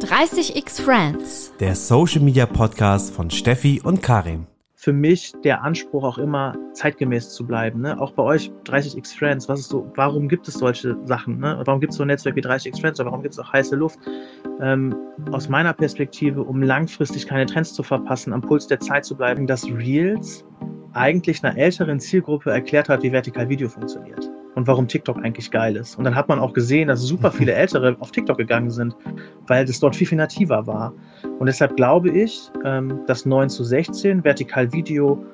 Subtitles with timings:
[0.00, 1.52] 30x Friends.
[1.58, 4.46] Der Social Media Podcast von Steffi und Karim.
[4.76, 7.80] Für mich der Anspruch auch immer zeitgemäß zu bleiben.
[7.80, 8.00] Ne?
[8.00, 9.48] Auch bei euch 30x Friends.
[9.48, 11.40] Was ist so, warum gibt es solche Sachen?
[11.40, 11.60] Ne?
[11.64, 13.00] Warum gibt es so ein Netzwerk wie 30x Friends?
[13.00, 13.98] Oder warum gibt es auch heiße Luft?
[14.60, 14.94] Ähm,
[15.32, 19.48] aus meiner Perspektive, um langfristig keine Trends zu verpassen, am Puls der Zeit zu bleiben,
[19.48, 20.44] dass Reels
[20.92, 25.76] eigentlich einer älteren Zielgruppe erklärt hat, wie vertikal Video funktioniert und warum TikTok eigentlich geil
[25.76, 25.96] ist.
[25.96, 28.94] Und dann hat man auch gesehen, dass super viele Ältere auf TikTok gegangen sind,
[29.46, 30.92] weil das dort viel, viel nativer war.
[31.38, 35.24] Und deshalb glaube ich, ähm, dass 9 zu 16 Vertikal Video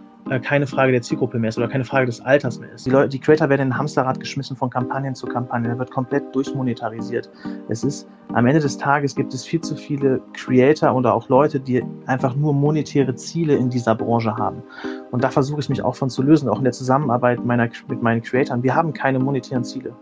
[0.42, 2.86] keine Frage der Zielgruppe mehr ist oder keine Frage des Alters mehr ist.
[2.86, 5.68] Die, Leute, die Creator werden in ein Hamsterrad geschmissen von Kampagnen zu Kampagnen.
[5.70, 7.30] Der wird komplett durchmonetarisiert.
[7.68, 11.60] Es ist, am Ende des Tages gibt es viel zu viele Creator oder auch Leute,
[11.60, 14.62] die einfach nur monetäre Ziele in dieser Branche haben.
[15.10, 18.02] Und da versuche ich mich auch von zu lösen, auch in der Zusammenarbeit meiner, mit
[18.02, 18.62] meinen Creatoren.
[18.62, 19.94] Wir haben keine monetären Ziele.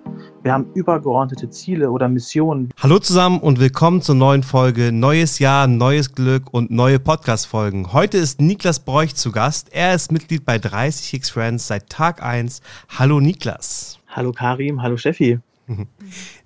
[0.42, 2.70] Wir haben übergeordnete Ziele oder Missionen.
[2.80, 7.92] Hallo zusammen und willkommen zur neuen Folge Neues Jahr, neues Glück und neue Podcast-Folgen.
[7.92, 9.68] Heute ist Niklas Bräuch zu Gast.
[9.72, 12.60] Er ist Mitglied bei 30x Friends seit Tag 1.
[12.88, 13.98] Hallo Niklas.
[14.08, 15.40] Hallo Karim, hallo Steffi.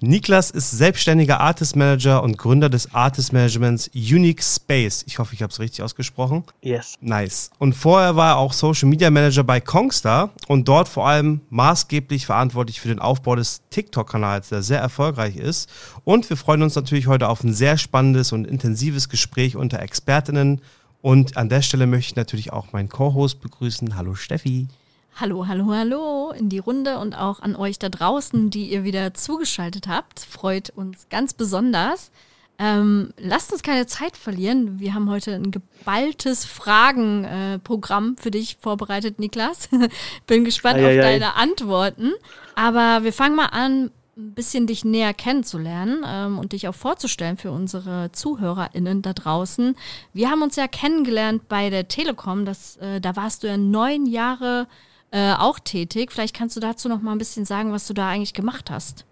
[0.00, 5.04] Niklas ist selbstständiger Artist Manager und Gründer des Artist Managements Unique Space.
[5.06, 6.44] Ich hoffe, ich habe es richtig ausgesprochen.
[6.62, 6.94] Yes.
[7.00, 7.50] Nice.
[7.58, 12.26] Und vorher war er auch Social Media Manager bei Kongstar und dort vor allem maßgeblich
[12.26, 15.70] verantwortlich für den Aufbau des TikTok-Kanals, der sehr erfolgreich ist.
[16.04, 20.60] Und wir freuen uns natürlich heute auf ein sehr spannendes und intensives Gespräch unter Expertinnen.
[21.06, 23.94] Und an der Stelle möchte ich natürlich auch meinen Co-Host begrüßen.
[23.94, 24.66] Hallo Steffi.
[25.14, 29.14] Hallo, hallo, hallo in die Runde und auch an euch da draußen, die ihr wieder
[29.14, 30.18] zugeschaltet habt.
[30.18, 32.10] Freut uns ganz besonders.
[32.58, 34.80] Ähm, lasst uns keine Zeit verlieren.
[34.80, 39.68] Wir haben heute ein geballtes Fragenprogramm äh, für dich vorbereitet, Niklas.
[40.26, 41.40] Bin gespannt ei, auf ei, deine ei.
[41.40, 42.14] Antworten.
[42.56, 47.36] Aber wir fangen mal an, ein bisschen dich näher kennenzulernen ähm, und dich auch vorzustellen
[47.36, 49.76] für unsere ZuhörerInnen da draußen.
[50.14, 52.46] Wir haben uns ja kennengelernt bei der Telekom.
[52.46, 54.68] Das, äh, da warst du ja neun Jahre
[55.10, 56.12] äh, auch tätig.
[56.12, 59.04] Vielleicht kannst du dazu noch mal ein bisschen sagen, was du da eigentlich gemacht hast.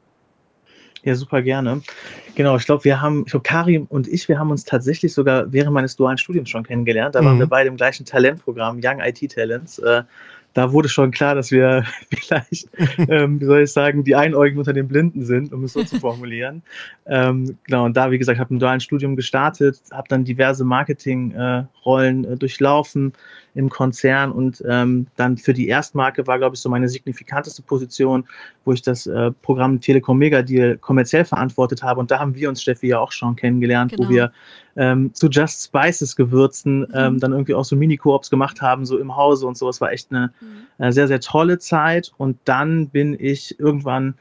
[1.03, 1.83] Ja, super gerne.
[2.35, 5.53] Genau, ich glaube, wir haben, ich glaube, Karim und ich, wir haben uns tatsächlich sogar
[5.53, 7.15] während meines dualen Studiums schon kennengelernt.
[7.15, 7.27] Da mhm.
[7.27, 9.79] waren wir beide im gleichen Talentprogramm, Young IT Talents.
[9.81, 10.05] Äh,
[10.55, 12.69] da wurde schon klar, dass wir vielleicht,
[13.09, 15.97] ähm, wie soll ich sagen, die Einäugigen unter den Blinden sind, um es so zu
[16.01, 16.63] formulieren.
[17.07, 22.25] Ähm, genau, und da, wie gesagt, habe ein dualen Studium gestartet, habe dann diverse Marketingrollen
[22.25, 23.13] äh, äh, durchlaufen
[23.55, 28.25] im Konzern und ähm, dann für die Erstmarke war, glaube ich, so meine signifikanteste Position,
[28.65, 32.01] wo ich das äh, Programm Telekom Mega Deal kommerziell verantwortet habe.
[32.01, 34.05] Und da haben wir uns, Steffi, ja auch schon kennengelernt, genau.
[34.05, 34.33] wo wir
[34.77, 36.89] ähm, zu Just Spices Gewürzen mhm.
[36.95, 39.69] ähm, dann irgendwie auch so Mini-Koops gemacht haben, so im Hause und so.
[39.69, 40.85] Es war echt eine mhm.
[40.85, 42.13] äh, sehr, sehr tolle Zeit.
[42.17, 44.15] Und dann bin ich irgendwann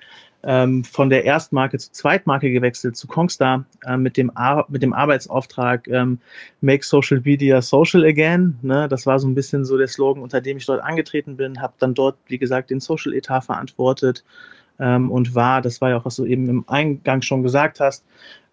[0.44, 4.32] ähm, von der Erstmarke zur Zweitmarke gewechselt, zu Kongstar, äh, mit, dem
[4.68, 6.20] mit dem Arbeitsauftrag ähm,
[6.62, 8.58] Make Social Media Social Again.
[8.62, 8.88] Ne?
[8.90, 11.74] Das war so ein bisschen so der Slogan, unter dem ich dort angetreten bin, habe
[11.80, 14.24] dann dort, wie gesagt, den Social Etat verantwortet
[14.80, 18.04] ähm, und war, das war ja auch, was du eben im Eingang schon gesagt hast,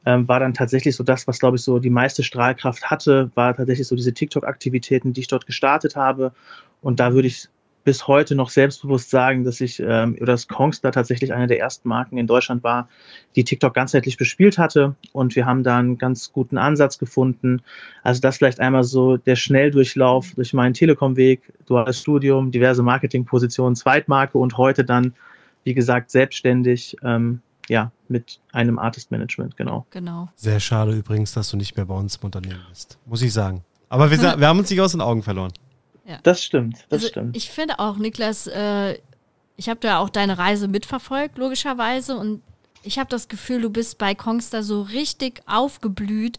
[0.06, 3.54] ähm, war dann tatsächlich so das, was, glaube ich, so die meiste Strahlkraft hatte, war
[3.54, 6.32] tatsächlich so diese TikTok-Aktivitäten, die ich dort gestartet habe.
[6.80, 7.48] Und da würde ich
[7.84, 11.88] bis heute noch selbstbewusst sagen, dass ich ähm, oder dass Kongstar tatsächlich eine der ersten
[11.88, 12.88] Marken in Deutschland war,
[13.36, 14.94] die TikTok ganzheitlich bespielt hatte.
[15.12, 17.62] Und wir haben da einen ganz guten Ansatz gefunden.
[18.02, 24.38] Also das vielleicht einmal so der Schnelldurchlauf durch meinen Telekom-Weg, duales Studium, diverse Marketingpositionen, Zweitmarke
[24.38, 25.14] und heute dann,
[25.64, 26.96] wie gesagt, selbstständig.
[27.02, 29.86] Ähm, ja, mit einem Artist Management, genau.
[29.90, 30.28] Genau.
[30.34, 33.62] Sehr schade übrigens, dass du nicht mehr bei uns im Unternehmen bist, muss ich sagen.
[33.88, 35.52] Aber wir, wir haben uns nicht aus den Augen verloren.
[36.04, 36.18] Ja.
[36.22, 37.36] Das stimmt, das also stimmt.
[37.36, 38.98] Ich finde auch, Niklas, äh,
[39.56, 42.16] ich habe da auch deine Reise mitverfolgt, logischerweise.
[42.16, 42.42] Und
[42.82, 46.38] ich habe das Gefühl, du bist bei Kongstar so richtig aufgeblüht.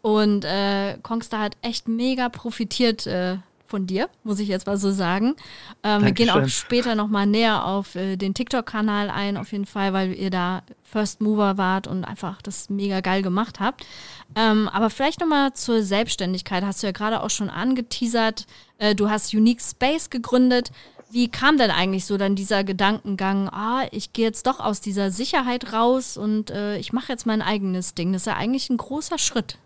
[0.00, 3.36] Und äh, Kongstar hat echt mega profitiert äh,
[3.72, 5.34] von dir, muss ich jetzt mal so sagen.
[5.82, 9.94] Ähm, wir gehen auch später nochmal näher auf äh, den TikTok-Kanal ein, auf jeden Fall,
[9.94, 13.86] weil ihr da First Mover wart und einfach das mega geil gemacht habt.
[14.34, 16.64] Ähm, aber vielleicht nochmal zur Selbstständigkeit.
[16.64, 18.46] Hast du ja gerade auch schon angeteasert.
[18.82, 20.72] Äh, du hast Unique Space gegründet.
[21.10, 25.10] Wie kam denn eigentlich so dann dieser Gedankengang, ah, ich gehe jetzt doch aus dieser
[25.10, 28.12] Sicherheit raus und äh, ich mache jetzt mein eigenes Ding?
[28.12, 29.58] Das ist ja eigentlich ein großer Schritt.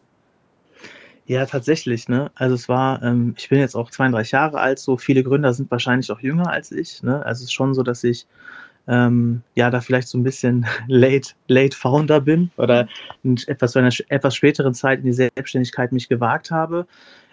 [1.24, 2.30] Ja, tatsächlich, ne?
[2.34, 5.70] Also es war, ähm, ich bin jetzt auch 32 Jahre alt, so viele Gründer sind
[5.70, 7.24] wahrscheinlich auch jünger als ich, ne?
[7.24, 8.26] Also es ist schon so, dass ich
[8.86, 12.86] ähm, ja da vielleicht so ein bisschen late, late Founder bin oder
[13.22, 16.86] in etwas zu einer etwas späteren Zeit in die Selbstständigkeit mich gewagt habe.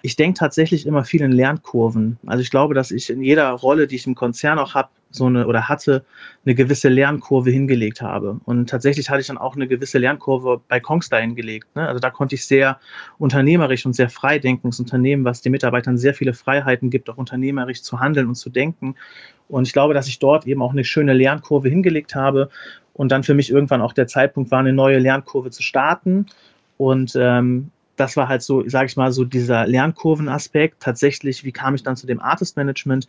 [0.05, 2.17] Ich denke tatsächlich immer viel in Lernkurven.
[2.25, 5.27] Also ich glaube, dass ich in jeder Rolle, die ich im Konzern auch habe, so
[5.27, 6.03] eine oder hatte
[6.43, 8.41] eine gewisse Lernkurve hingelegt habe.
[8.43, 11.73] Und tatsächlich hatte ich dann auch eine gewisse Lernkurve bei Kongstar hingelegt.
[11.75, 11.87] Ne?
[11.87, 12.81] Also da konnte ich sehr
[13.17, 14.39] unternehmerisch und sehr frei.
[14.39, 18.49] Das Unternehmen, was den Mitarbeitern sehr viele Freiheiten gibt, auch unternehmerisch zu handeln und zu
[18.49, 18.95] denken.
[19.47, 22.49] Und ich glaube, dass ich dort eben auch eine schöne Lernkurve hingelegt habe
[22.93, 26.25] und dann für mich irgendwann auch der Zeitpunkt war, eine neue Lernkurve zu starten.
[26.77, 30.81] Und ähm, das war halt so, sage ich mal, so dieser Lernkurvenaspekt.
[30.81, 33.07] Tatsächlich, wie kam ich dann zu dem Artist Management?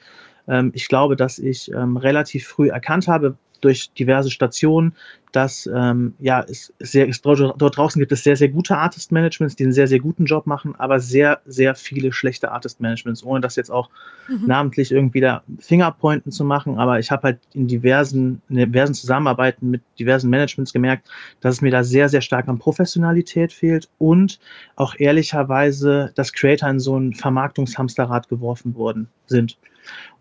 [0.49, 4.95] Ähm, ich glaube, dass ich ähm, relativ früh erkannt habe, durch diverse Stationen,
[5.33, 9.57] dass ähm, ja, es, sehr, es, dort, dort draußen gibt es sehr, sehr gute Artist-Managements,
[9.57, 13.57] die einen sehr, sehr guten Job machen, aber sehr, sehr viele schlechte Artist-Managements, ohne das
[13.57, 13.91] jetzt auch
[14.29, 14.47] mhm.
[14.47, 16.79] namentlich irgendwie da Fingerpointen zu machen.
[16.79, 21.09] Aber ich habe halt in diversen, in diversen Zusammenarbeiten mit diversen Managements gemerkt,
[21.41, 24.39] dass es mir da sehr, sehr stark an Professionalität fehlt und
[24.77, 29.57] auch ehrlicherweise, dass Creator in so ein Vermarktungshamsterrad geworfen worden sind.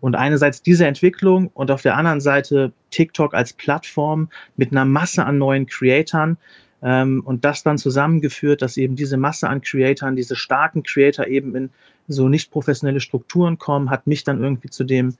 [0.00, 5.24] Und einerseits diese Entwicklung und auf der anderen Seite TikTok als Plattform mit einer Masse
[5.24, 6.36] an neuen Creatoren
[6.82, 11.54] ähm, und das dann zusammengeführt, dass eben diese Masse an Creatoren, diese starken Creator eben
[11.54, 11.70] in
[12.06, 15.16] so nicht professionelle Strukturen kommen, hat mich dann irgendwie zu dem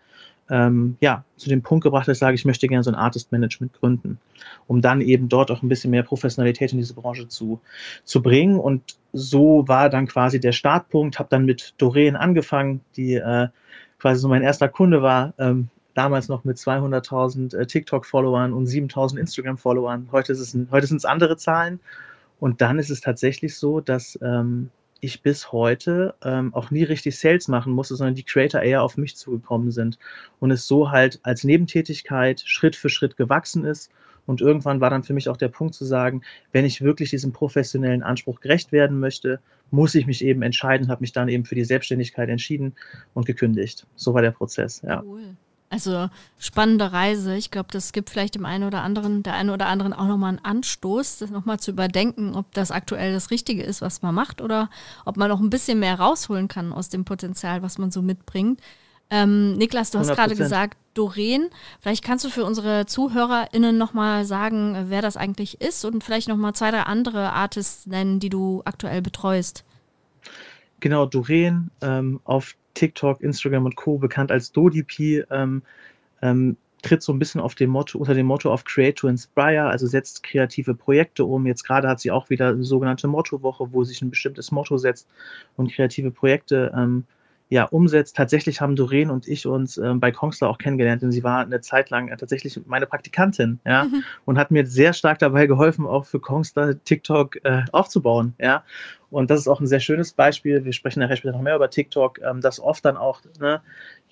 [0.50, 3.32] ähm, ja, zu dem Punkt gebracht, dass ich sage, ich möchte gerne so ein Artist
[3.32, 4.18] Management gründen,
[4.66, 7.60] um dann eben dort auch ein bisschen mehr Professionalität in diese Branche zu,
[8.04, 8.58] zu bringen.
[8.58, 13.48] Und so war dann quasi der Startpunkt, habe dann mit Doreen angefangen, die äh,
[14.04, 19.16] quasi so mein erster Kunde war, ähm, damals noch mit 200.000 äh, TikTok-Followern und 7.000
[19.16, 20.08] Instagram-Followern.
[20.12, 20.34] Heute,
[20.70, 21.80] heute sind es andere Zahlen.
[22.38, 24.68] Und dann ist es tatsächlich so, dass ähm,
[25.00, 28.98] ich bis heute ähm, auch nie richtig Sales machen musste, sondern die Creator eher auf
[28.98, 29.98] mich zugekommen sind
[30.38, 33.90] und es so halt als Nebentätigkeit Schritt für Schritt gewachsen ist.
[34.26, 36.22] Und irgendwann war dann für mich auch der Punkt zu sagen,
[36.52, 39.40] wenn ich wirklich diesem professionellen Anspruch gerecht werden möchte,
[39.70, 42.74] muss ich mich eben entscheiden, habe mich dann eben für die Selbstständigkeit entschieden
[43.12, 43.86] und gekündigt.
[43.96, 45.02] So war der Prozess, ja.
[45.02, 45.36] Cool.
[45.74, 47.34] Also spannende Reise.
[47.34, 50.28] Ich glaube, das gibt vielleicht dem einen oder anderen, der einen oder anderen auch nochmal
[50.28, 54.40] einen Anstoß, das nochmal zu überdenken, ob das aktuell das Richtige ist, was man macht
[54.40, 54.70] oder
[55.04, 58.60] ob man noch ein bisschen mehr rausholen kann aus dem Potenzial, was man so mitbringt.
[59.10, 61.50] Ähm, Niklas, du hast gerade gesagt, Doreen.
[61.80, 66.54] Vielleicht kannst du für unsere ZuhörerInnen nochmal sagen, wer das eigentlich ist und vielleicht nochmal
[66.54, 69.64] zwei, drei andere Artists nennen, die du aktuell betreust.
[70.80, 73.98] Genau, Doreen ähm, auf TikTok, Instagram und Co.
[73.98, 75.24] bekannt als DodiP.
[75.30, 75.62] Ähm,
[76.22, 79.64] ähm, tritt so ein bisschen auf dem Motto, unter dem Motto of Create to Inspire,
[79.64, 81.46] also setzt kreative Projekte um.
[81.46, 85.08] Jetzt gerade hat sie auch wieder eine sogenannte Mottowoche, wo sich ein bestimmtes Motto setzt
[85.56, 87.04] und kreative Projekte ähm,
[87.48, 88.16] ja, umsetzt.
[88.16, 91.60] Tatsächlich haben Doreen und ich uns äh, bei Kongstar auch kennengelernt, denn sie war eine
[91.60, 94.02] Zeit lang äh, tatsächlich meine Praktikantin, ja, mhm.
[94.24, 98.64] und hat mir sehr stark dabei geholfen, auch für Kongstar TikTok äh, aufzubauen, ja.
[99.10, 100.64] Und das ist auch ein sehr schönes Beispiel.
[100.64, 103.62] Wir sprechen nachher später noch mehr über TikTok, ähm, dass oft dann auch ne,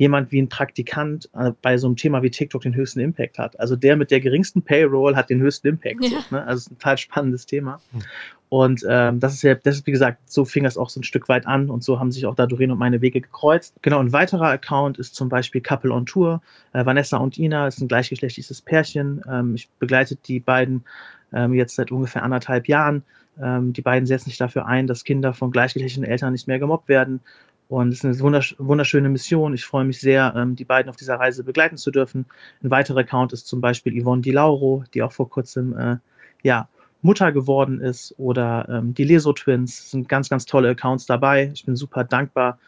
[0.03, 3.59] jemand wie ein Praktikant äh, bei so einem Thema wie TikTok den höchsten Impact hat.
[3.61, 6.03] Also der mit der geringsten Payroll hat den höchsten Impact.
[6.03, 6.21] Ja.
[6.29, 6.45] So, ne?
[6.45, 7.81] Also ein total spannendes Thema.
[7.93, 8.01] Mhm.
[8.49, 11.05] Und ähm, das ist ja, das ist wie gesagt, so fing das auch so ein
[11.05, 13.77] Stück weit an und so haben sich auch da Doreen und meine Wege gekreuzt.
[13.81, 16.43] Genau, ein weiterer Account ist zum Beispiel Couple on Tour.
[16.73, 19.23] Äh, Vanessa und Ina ist ein gleichgeschlechtliches Pärchen.
[19.31, 20.83] Ähm, ich begleite die beiden
[21.33, 23.05] ähm, jetzt seit ungefähr anderthalb Jahren.
[23.41, 26.89] Ähm, die beiden setzen sich dafür ein, dass Kinder von gleichgeschlechtlichen Eltern nicht mehr gemobbt
[26.89, 27.21] werden.
[27.73, 29.55] Und es ist eine wunderschöne Mission.
[29.55, 32.27] Ich freue mich sehr, ähm, die beiden auf dieser Reise begleiten zu dürfen.
[32.63, 35.97] Ein weiterer Account ist zum Beispiel Yvonne Di Lauro, die auch vor kurzem äh,
[36.43, 36.69] ja,
[37.01, 39.91] Mutter geworden ist oder ähm, die Leso Twins.
[39.91, 41.51] sind ganz, ganz tolle Accounts dabei.
[41.55, 42.59] Ich bin super dankbar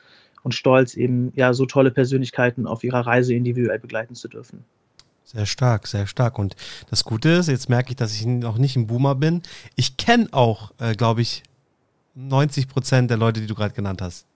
[0.43, 4.65] und stolz, eben ja so tolle Persönlichkeiten auf ihrer Reise individuell begleiten zu dürfen.
[5.25, 6.39] Sehr stark, sehr stark.
[6.39, 6.57] Und
[6.89, 9.43] das Gute ist, jetzt merke ich, dass ich noch nicht ein Boomer bin.
[9.77, 11.43] Ich kenne auch, äh, glaube ich,
[12.15, 14.27] 90 Prozent der Leute, die du gerade genannt hast.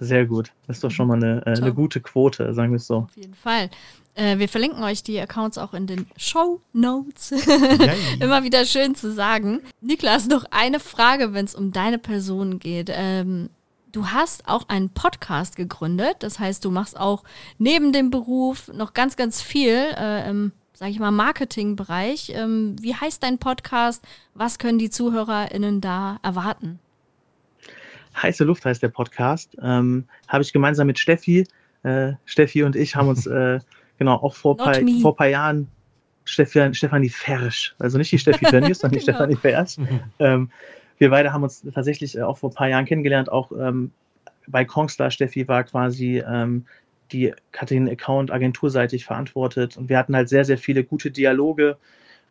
[0.00, 0.52] Sehr gut.
[0.66, 2.96] Das ist doch schon mal eine, äh, eine gute Quote, sagen wir es so.
[2.96, 3.70] Auf jeden Fall.
[4.14, 7.32] Äh, wir verlinken euch die Accounts auch in den Show Notes.
[8.20, 9.60] Immer wieder schön zu sagen.
[9.80, 12.90] Niklas, noch eine Frage, wenn es um deine Person geht.
[12.92, 13.48] Ähm,
[13.92, 16.16] du hast auch einen Podcast gegründet.
[16.20, 17.24] Das heißt, du machst auch
[17.58, 22.32] neben dem Beruf noch ganz, ganz viel äh, im, sag ich mal, Marketingbereich.
[22.34, 24.04] Ähm, wie heißt dein Podcast?
[24.34, 26.80] Was können die ZuhörerInnen da erwarten?
[28.20, 29.56] Heiße Luft heißt der Podcast.
[29.62, 31.46] Ähm, Habe ich gemeinsam mit Steffi.
[31.82, 33.58] Äh, Steffi und ich haben uns äh,
[34.02, 35.68] Genau, auch vor ein paar, vor paar Jahren
[36.24, 39.16] Stefan, Stefanie Fersch, also nicht die Steffi Tönnies, sondern die genau.
[39.16, 39.76] Stefanie Fersch.
[40.18, 40.50] ähm,
[40.98, 43.92] wir beide haben uns tatsächlich äh, auch vor ein paar Jahren kennengelernt, auch ähm,
[44.48, 45.12] bei Kongstar.
[45.12, 46.66] Steffi war quasi ähm,
[47.12, 51.76] die, hatte den Account agenturseitig verantwortet und wir hatten halt sehr, sehr viele gute Dialoge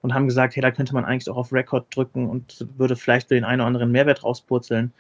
[0.02, 3.30] und haben gesagt, hey, da könnte man eigentlich auch auf Record drücken und würde vielleicht
[3.30, 4.92] den einen oder anderen Mehrwert rauspurzeln.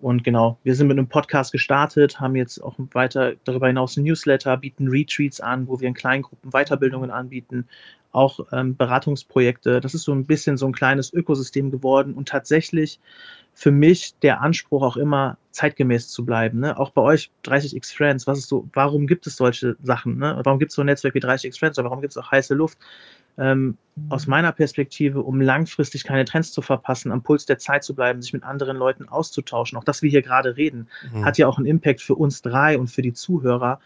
[0.00, 4.04] Und genau, wir sind mit einem Podcast gestartet, haben jetzt auch weiter darüber hinaus ein
[4.04, 7.66] Newsletter, bieten Retreats an, wo wir in kleinen Gruppen Weiterbildungen anbieten,
[8.12, 9.80] auch ähm, Beratungsprojekte.
[9.80, 13.00] Das ist so ein bisschen so ein kleines Ökosystem geworden und tatsächlich
[13.54, 16.60] für mich der Anspruch auch immer zeitgemäß zu bleiben.
[16.60, 16.78] Ne?
[16.78, 20.18] Auch bei euch 30x Friends, was ist so, warum gibt es solche Sachen?
[20.18, 20.40] Ne?
[20.44, 22.54] Warum gibt es so ein Netzwerk wie 30x Friends oder warum gibt es auch heiße
[22.54, 22.78] Luft?
[23.38, 23.76] Ähm,
[24.08, 28.22] aus meiner Perspektive, um langfristig keine Trends zu verpassen, am Puls der Zeit zu bleiben,
[28.22, 29.76] sich mit anderen Leuten auszutauschen.
[29.76, 31.24] Auch dass wir hier gerade reden, mhm.
[31.24, 33.80] hat ja auch einen Impact für uns drei und für die Zuhörer.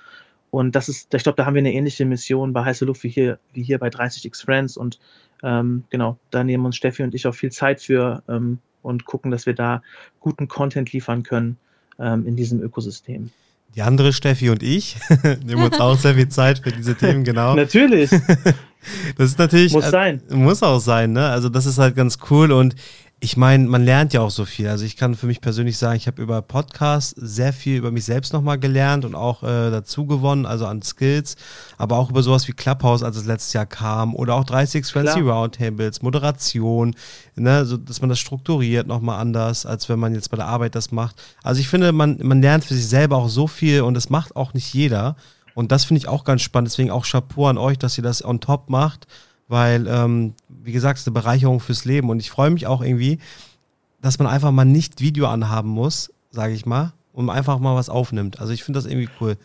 [0.51, 3.09] Und das ist, ich glaube, da haben wir eine ähnliche Mission bei Heiße Luft wie
[3.09, 4.77] hier, wie hier bei 30x Friends.
[4.77, 5.01] Und
[5.43, 9.31] ähm, genau, da nehmen uns Steffi und ich auch viel Zeit für ähm, und gucken,
[9.31, 9.83] dass wir da
[10.21, 11.57] guten Content liefern können
[11.99, 13.31] ähm, in diesem Ökosystem.
[13.75, 14.97] Die andere Steffi und ich
[15.45, 17.55] nehmen uns auch sehr viel Zeit für diese Themen, genau.
[17.57, 18.11] natürlich.
[19.17, 19.73] Das ist natürlich.
[19.73, 20.23] Muss sein.
[20.31, 21.29] Muss auch sein, ne?
[21.29, 22.75] Also, das ist halt ganz cool und
[23.25, 24.69] ich meine, man lernt ja auch so viel.
[24.69, 28.05] Also ich kann für mich persönlich sagen, ich habe über Podcasts sehr viel über mich
[28.05, 31.37] selbst nochmal gelernt und auch äh, dazu gewonnen, also an Skills,
[31.79, 35.21] aber auch über sowas wie Clubhouse, als es letztes Jahr kam, oder auch 30 Fancy
[35.21, 36.95] Roundtables, Moderation,
[37.35, 40.75] ne, so, dass man das strukturiert nochmal anders, als wenn man jetzt bei der Arbeit
[40.75, 41.17] das macht.
[41.43, 44.37] Also ich finde, man, man lernt für sich selber auch so viel und das macht
[44.37, 45.17] auch nicht jeder.
[45.55, 46.71] Und das finde ich auch ganz spannend.
[46.71, 49.07] Deswegen auch Chapeau an euch, dass ihr das on top macht
[49.49, 52.83] weil, ähm, wie gesagt, es ist eine Bereicherung fürs Leben und ich freue mich auch
[52.83, 53.19] irgendwie,
[54.01, 57.89] dass man einfach mal nicht Video anhaben muss, sage ich mal, und einfach mal was
[57.89, 58.41] aufnimmt.
[58.41, 59.37] Also ich finde das irgendwie cool.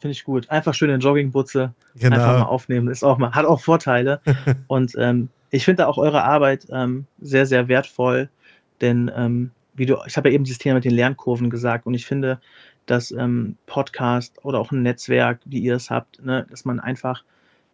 [0.00, 0.48] Finde ich gut.
[0.50, 2.16] Einfach schön in Joggingbutze genau.
[2.16, 2.88] einfach mal aufnehmen.
[2.88, 4.20] Ist auch mal, hat auch Vorteile.
[4.68, 8.28] und ähm, ich finde auch eure Arbeit ähm, sehr, sehr wertvoll,
[8.80, 11.94] denn ähm, wie du, ich habe ja eben dieses Thema mit den Lernkurven gesagt und
[11.94, 12.40] ich finde,
[12.90, 17.22] dass ähm, Podcast oder auch ein Netzwerk, wie ihr es habt, ne, dass man einfach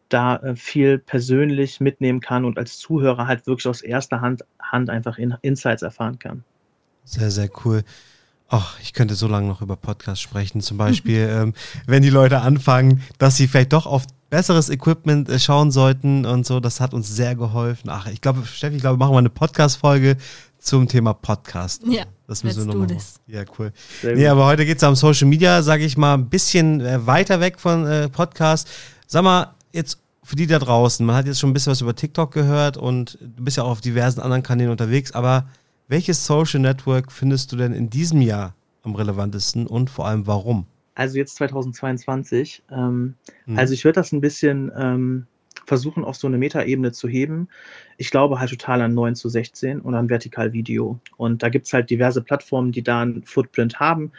[0.08, 4.90] da äh, viel persönlich mitnehmen kann und als Zuhörer halt wirklich aus erster Hand, Hand
[4.90, 6.44] einfach in, Insights erfahren kann.
[7.04, 7.82] Sehr, sehr cool.
[8.48, 10.60] Ach, ich könnte so lange noch über Podcasts sprechen.
[10.60, 11.54] Zum Beispiel, ähm,
[11.86, 16.44] wenn die Leute anfangen, dass sie vielleicht doch auf besseres Equipment äh, schauen sollten und
[16.44, 16.58] so.
[16.58, 17.88] Das hat uns sehr geholfen.
[17.88, 20.16] Ach, ich glaube, Steffi, ich glaube, machen wir eine Podcast-Folge
[20.64, 21.82] zum Thema Podcast.
[21.86, 22.04] Ja.
[22.26, 22.96] Das müssen wir nochmal.
[23.26, 23.72] Ja, cool.
[24.02, 27.40] Nee, aber heute geht es um Social Media, sage ich mal, ein bisschen äh, weiter
[27.40, 28.68] weg von äh, Podcast.
[29.06, 31.94] Sag mal, jetzt für die da draußen, man hat jetzt schon ein bisschen was über
[31.94, 35.46] TikTok gehört und du bist ja auch auf diversen anderen Kanälen unterwegs, aber
[35.88, 40.66] welches Social Network findest du denn in diesem Jahr am relevantesten und vor allem warum?
[40.94, 42.62] Also jetzt 2022.
[42.70, 43.58] Ähm, mhm.
[43.58, 45.26] Also ich würde das ein bisschen ähm,
[45.66, 47.48] versuchen, auf so eine Metaebene zu heben.
[47.96, 50.98] Ich glaube halt total an 9 zu 16 und an Vertikalvideo.
[51.16, 54.12] Und da gibt es halt diverse Plattformen, die da einen Footprint haben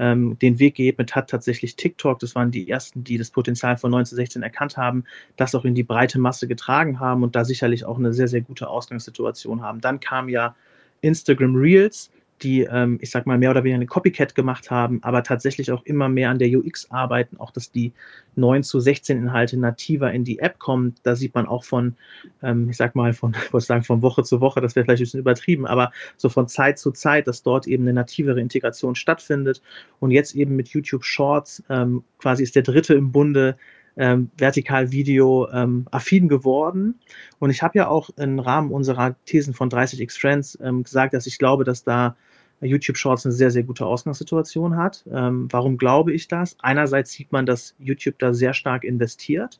[0.00, 2.18] ähm, den Weg geebnet hat, tatsächlich TikTok.
[2.18, 5.04] Das waren die ersten, die das Potenzial von 9 zu 16 erkannt haben,
[5.36, 8.40] das auch in die breite Masse getragen haben und da sicherlich auch eine sehr, sehr
[8.40, 9.80] gute Ausgangssituation haben.
[9.82, 10.56] Dann kam ja
[11.02, 12.10] Instagram Reels,
[12.42, 15.84] die, ähm, ich sag mal, mehr oder weniger eine Copycat gemacht haben, aber tatsächlich auch
[15.84, 17.92] immer mehr an der UX arbeiten, auch dass die
[18.36, 20.94] 9 zu 16 Inhalte nativer in die App kommen.
[21.02, 21.94] Da sieht man auch von,
[22.42, 25.04] ähm, ich sag mal, von, ich sagen, von Woche zu Woche, das wäre vielleicht ein
[25.04, 29.62] bisschen übertrieben, aber so von Zeit zu Zeit, dass dort eben eine nativere Integration stattfindet.
[29.98, 33.56] Und jetzt eben mit YouTube Shorts ähm, quasi ist der dritte im Bunde,
[33.96, 36.98] ähm, Vertikalvideo ähm, affin geworden.
[37.38, 41.26] Und ich habe ja auch im Rahmen unserer Thesen von 30x Friends ähm, gesagt, dass
[41.26, 42.16] ich glaube, dass da
[42.60, 45.04] YouTube Shorts eine sehr, sehr gute Ausgangssituation hat.
[45.10, 46.56] Ähm, warum glaube ich das?
[46.60, 49.58] Einerseits sieht man, dass YouTube da sehr stark investiert.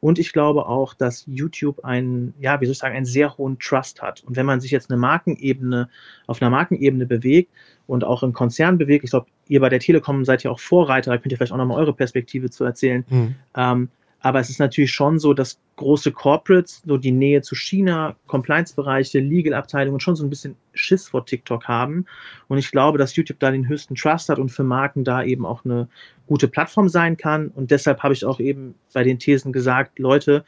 [0.00, 3.58] Und ich glaube auch, dass YouTube einen, ja, wie soll ich sagen, einen sehr hohen
[3.58, 4.22] Trust hat.
[4.24, 5.88] Und wenn man sich jetzt eine Markenebene,
[6.26, 7.50] auf einer Markenebene bewegt
[7.86, 11.10] und auch im Konzern bewegt, ich glaube, ihr bei der Telekom seid ja auch Vorreiter,
[11.10, 13.04] da könnt ihr vielleicht auch nochmal eure Perspektive zu erzählen.
[13.08, 13.34] Mhm.
[13.56, 13.88] Ähm,
[14.26, 19.20] aber es ist natürlich schon so, dass große Corporates, so die Nähe zu China, Compliance-Bereiche,
[19.20, 22.06] Legal-Abteilungen schon so ein bisschen Schiss vor TikTok haben.
[22.48, 25.46] Und ich glaube, dass YouTube da den höchsten Trust hat und für Marken da eben
[25.46, 25.86] auch eine
[26.26, 27.52] gute Plattform sein kann.
[27.54, 30.44] Und deshalb habe ich auch eben bei den Thesen gesagt, Leute,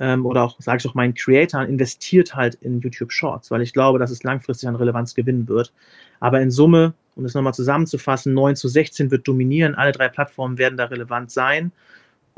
[0.00, 3.74] ähm, oder auch, sage ich auch meinen Creatoren, investiert halt in YouTube Shorts, weil ich
[3.74, 5.70] glaube, dass es langfristig an Relevanz gewinnen wird.
[6.20, 10.56] Aber in Summe, um das nochmal zusammenzufassen, 9 zu 16 wird dominieren, alle drei Plattformen
[10.56, 11.72] werden da relevant sein.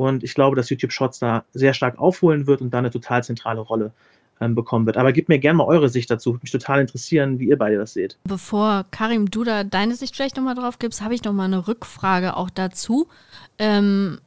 [0.01, 3.23] Und ich glaube, dass YouTube Shorts da sehr stark aufholen wird und da eine total
[3.23, 3.93] zentrale Rolle
[4.41, 4.97] ähm, bekommen wird.
[4.97, 6.33] Aber gebt mir gerne mal eure Sicht dazu.
[6.33, 8.17] Würde mich total interessieren, wie ihr beide das seht.
[8.25, 12.35] Bevor Karim, du da deine Sicht vielleicht nochmal drauf gibst, habe ich nochmal eine Rückfrage
[12.35, 13.09] auch dazu.
[13.59, 14.21] Ähm,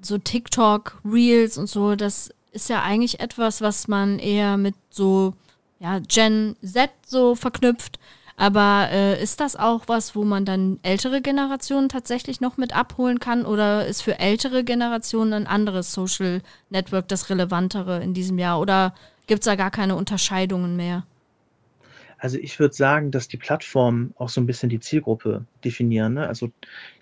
[0.00, 5.34] so TikTok, Reels und so, das ist ja eigentlich etwas, was man eher mit so
[5.80, 7.98] ja, Gen Z so verknüpft.
[8.36, 13.18] Aber äh, ist das auch was, wo man dann ältere Generationen tatsächlich noch mit abholen
[13.18, 13.46] kann?
[13.46, 18.60] Oder ist für ältere Generationen ein anderes Social Network das relevantere in diesem Jahr?
[18.60, 18.94] Oder
[19.26, 21.04] gibt es da gar keine Unterscheidungen mehr?
[22.18, 26.14] Also ich würde sagen, dass die Plattformen auch so ein bisschen die Zielgruppe definieren.
[26.14, 26.26] Ne?
[26.26, 26.50] Also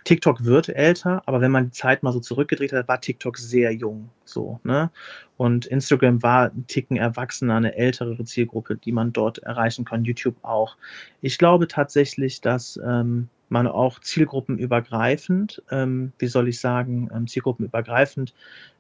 [0.05, 3.73] TikTok wird älter, aber wenn man die Zeit mal so zurückgedreht hat, war TikTok sehr
[3.73, 4.11] jung.
[4.25, 4.91] So, ne?
[5.37, 10.37] Und Instagram war ein Ticken erwachsener, eine ältere Zielgruppe, die man dort erreichen kann, YouTube
[10.43, 10.77] auch.
[11.21, 18.35] Ich glaube tatsächlich, dass ähm, man auch zielgruppenübergreifend, ähm, wie soll ich sagen, ähm, zielgruppenübergreifend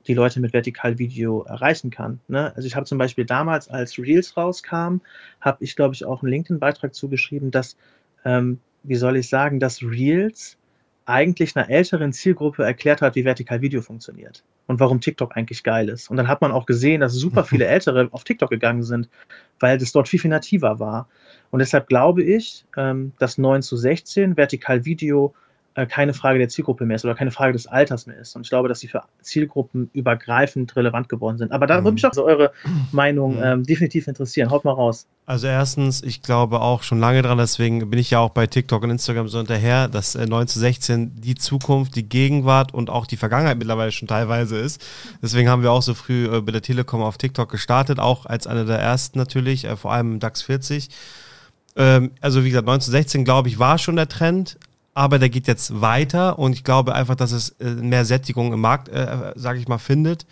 [0.06, 2.20] die Leute mit Vertikalvideo erreichen kann.
[2.28, 2.54] Ne?
[2.56, 4.98] Also ich habe zum Beispiel damals, als Reels rauskam,
[5.40, 7.76] habe ich, glaube ich, auch einen LinkedIn-Beitrag zugeschrieben, dass,
[8.24, 10.58] ähm, wie soll ich sagen, dass Reels
[11.06, 16.10] eigentlich einer älteren Zielgruppe erklärt hat, wie Vertikalvideo funktioniert und warum TikTok eigentlich geil ist.
[16.10, 19.08] Und dann hat man auch gesehen, dass super viele Ältere auf TikTok gegangen sind,
[19.60, 21.08] weil das dort viel, viel nativer war.
[21.50, 25.43] Und deshalb glaube ich, ähm, dass 9 zu 16 Vertikalvideo äh,
[25.86, 28.36] keine Frage der Zielgruppe mehr ist oder keine Frage des Alters mehr ist.
[28.36, 31.50] Und ich glaube, dass sie für Zielgruppen übergreifend relevant geworden sind.
[31.50, 32.52] Aber da würde mich auch so eure
[32.92, 33.42] Meinung mhm.
[33.42, 34.50] ähm, definitiv interessieren.
[34.50, 35.06] Haut mal raus.
[35.26, 38.84] Also erstens, ich glaube auch schon lange dran, deswegen bin ich ja auch bei TikTok
[38.84, 43.06] und Instagram so hinterher, dass äh, 9 zu 16 die Zukunft, die Gegenwart und auch
[43.06, 44.84] die Vergangenheit mittlerweile schon teilweise ist.
[45.22, 48.46] Deswegen haben wir auch so früh äh, bei der Telekom auf TikTok gestartet, auch als
[48.46, 50.88] einer der ersten natürlich, äh, vor allem im DAX 40
[51.76, 54.58] ähm, also wie gesagt, 9 zu 16, glaube ich, war schon der Trend
[54.94, 58.60] aber der geht jetzt weiter und ich glaube einfach, dass es äh, mehr Sättigung im
[58.60, 60.24] Markt, äh, sage ich mal, findet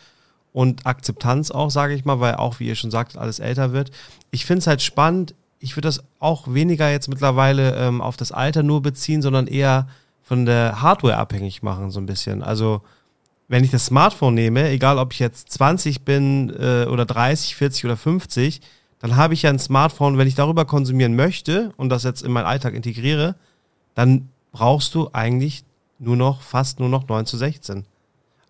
[0.53, 3.91] und Akzeptanz auch, sage ich mal, weil auch, wie ihr schon sagt, alles älter wird.
[4.31, 5.35] Ich finde es halt spannend.
[5.59, 9.89] Ich würde das auch weniger jetzt mittlerweile ähm, auf das Alter nur beziehen, sondern eher
[10.23, 12.43] von der Hardware abhängig machen, so ein bisschen.
[12.43, 12.83] Also,
[13.49, 17.85] wenn ich das Smartphone nehme, egal ob ich jetzt 20 bin äh, oder 30, 40
[17.85, 18.61] oder 50,
[19.01, 22.33] dann habe ich ja ein Smartphone, wenn ich darüber konsumieren möchte und das jetzt in
[22.33, 23.35] meinen Alltag integriere,
[23.95, 25.65] dann brauchst du eigentlich
[25.99, 27.85] nur noch, fast nur noch 9 zu 16.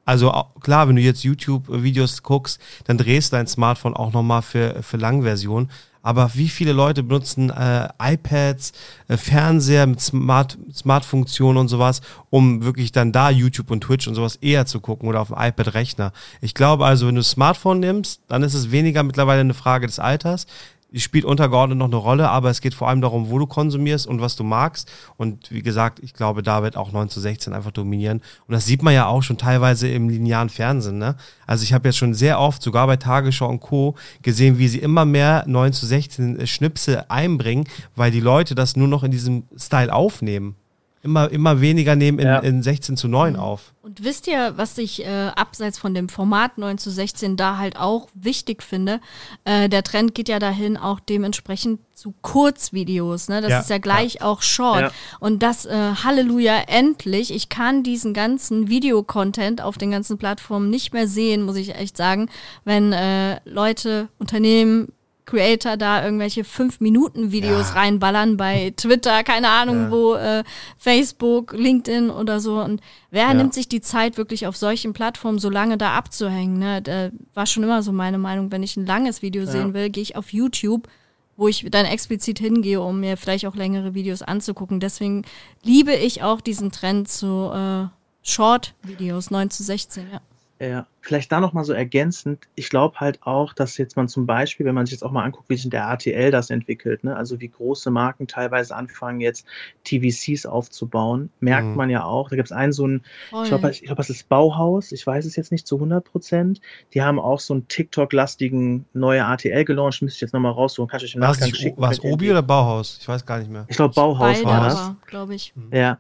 [0.05, 4.83] Also klar, wenn du jetzt YouTube-Videos guckst, dann drehst du dein Smartphone auch nochmal für,
[4.83, 5.71] für Langversion.
[6.05, 8.73] Aber wie viele Leute benutzen äh, iPads,
[9.07, 14.17] äh, Fernseher mit Smart, Smart-Funktionen und sowas, um wirklich dann da YouTube und Twitch und
[14.17, 16.13] sowas eher zu gucken oder auf dem iPad-Rechner?
[16.41, 20.01] Ich glaube also, wenn du Smartphone nimmst, dann ist es weniger mittlerweile eine Frage des
[20.01, 20.47] Alters
[20.93, 24.07] die spielt untergeordnet noch eine Rolle, aber es geht vor allem darum, wo du konsumierst
[24.07, 24.91] und was du magst.
[25.17, 28.21] Und wie gesagt, ich glaube, da wird auch 9 zu 16 einfach dominieren.
[28.47, 30.99] Und das sieht man ja auch schon teilweise im linearen Fernsehen.
[30.99, 31.17] Ne?
[31.47, 34.79] Also ich habe jetzt schon sehr oft, sogar bei Tagesschau und Co., gesehen, wie sie
[34.79, 39.45] immer mehr 9 zu 16 Schnipsel einbringen, weil die Leute das nur noch in diesem
[39.57, 40.57] Style aufnehmen
[41.03, 42.39] immer, immer weniger nehmen in, ja.
[42.39, 43.75] in 16 zu 9 auf.
[43.83, 47.77] Und wisst ihr, was ich äh, abseits von dem Format 9 zu 16 da halt
[47.77, 49.01] auch wichtig finde?
[49.45, 53.29] Äh, der Trend geht ja dahin auch dementsprechend zu Kurzvideos.
[53.29, 53.41] Ne?
[53.41, 54.23] Das ja, ist ja gleich ja.
[54.23, 54.93] auch Short.
[55.19, 57.35] Und das, äh, Halleluja, endlich.
[57.35, 61.97] Ich kann diesen ganzen Videocontent auf den ganzen Plattformen nicht mehr sehen, muss ich echt
[61.97, 62.29] sagen,
[62.65, 64.93] wenn äh, Leute, Unternehmen,
[65.25, 67.81] Creator da irgendwelche 5-Minuten-Videos ja.
[67.81, 69.91] reinballern bei Twitter, keine Ahnung ja.
[69.91, 70.45] wo, äh,
[70.79, 72.61] Facebook, LinkedIn oder so.
[72.61, 72.81] Und
[73.11, 73.35] wer ja.
[73.35, 76.59] nimmt sich die Zeit, wirklich auf solchen Plattformen so lange da abzuhängen?
[76.59, 76.83] Ne?
[76.83, 80.03] Da war schon immer so meine Meinung, wenn ich ein langes Video sehen will, gehe
[80.03, 80.89] ich auf YouTube
[81.35, 84.81] wo ich dann explizit hingehe, um mir vielleicht auch längere Videos anzugucken.
[84.81, 85.25] Deswegen
[85.63, 87.87] liebe ich auch diesen Trend zu äh,
[88.23, 90.21] Short-Videos, 9 zu 16, ja.
[90.63, 92.47] Ja, vielleicht da nochmal so ergänzend.
[92.55, 95.25] Ich glaube halt auch, dass jetzt man zum Beispiel, wenn man sich jetzt auch mal
[95.25, 97.17] anguckt, wie sich der RTL das entwickelt, ne?
[97.17, 99.45] also wie große Marken teilweise anfangen, jetzt
[99.83, 101.75] TVCs aufzubauen, merkt mhm.
[101.75, 102.31] man ja auch.
[102.31, 103.43] Da gibt es einen so ein, Voll.
[103.43, 106.61] ich glaube, ich glaub, das ist Bauhaus, ich weiß es jetzt nicht zu 100 Prozent.
[106.95, 110.89] Die haben auch so einen TikTok-lastigen neue RTL gelauncht, müsste ich jetzt nochmal raussuchen.
[110.89, 111.81] Kann ich euch im Nachgang schicken.
[111.81, 112.99] War es Obi oder Bauhaus?
[113.01, 113.67] Ich weiß gar nicht mehr.
[113.69, 114.93] Ich glaube, Bauhaus Beide war das.
[115.09, 115.53] glaube ich.
[115.73, 115.99] Ja.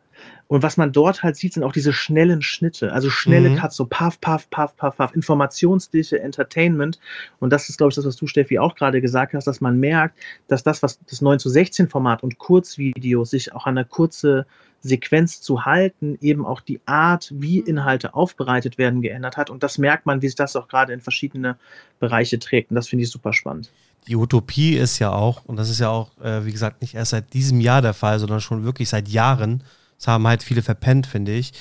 [0.52, 3.56] Und was man dort halt sieht, sind auch diese schnellen Schnitte, also schnelle mhm.
[3.56, 6.98] Cuts, so paff, paff, paff, paff, paff, informationsdichte Entertainment.
[7.40, 9.80] Und das ist, glaube ich, das, was du, Steffi, auch gerade gesagt hast, dass man
[9.80, 13.86] merkt, dass das, was das 9 zu 16 Format und Kurzvideos sich auch an eine
[13.86, 14.44] kurze
[14.82, 17.60] Sequenz zu halten, eben auch die Art, wie.
[17.60, 19.48] Inhalte aufbereitet werden, geändert hat.
[19.48, 21.56] Und das merkt man, wie sich das auch gerade in verschiedene
[21.98, 22.70] Bereiche trägt.
[22.70, 23.70] Und das finde ich super spannend.
[24.06, 27.12] Die Utopie ist ja auch, und das ist ja auch, äh, wie gesagt, nicht erst
[27.12, 29.62] seit diesem Jahr der Fall, sondern schon wirklich seit Jahren,
[30.02, 31.52] das haben halt viele verpennt, finde ich,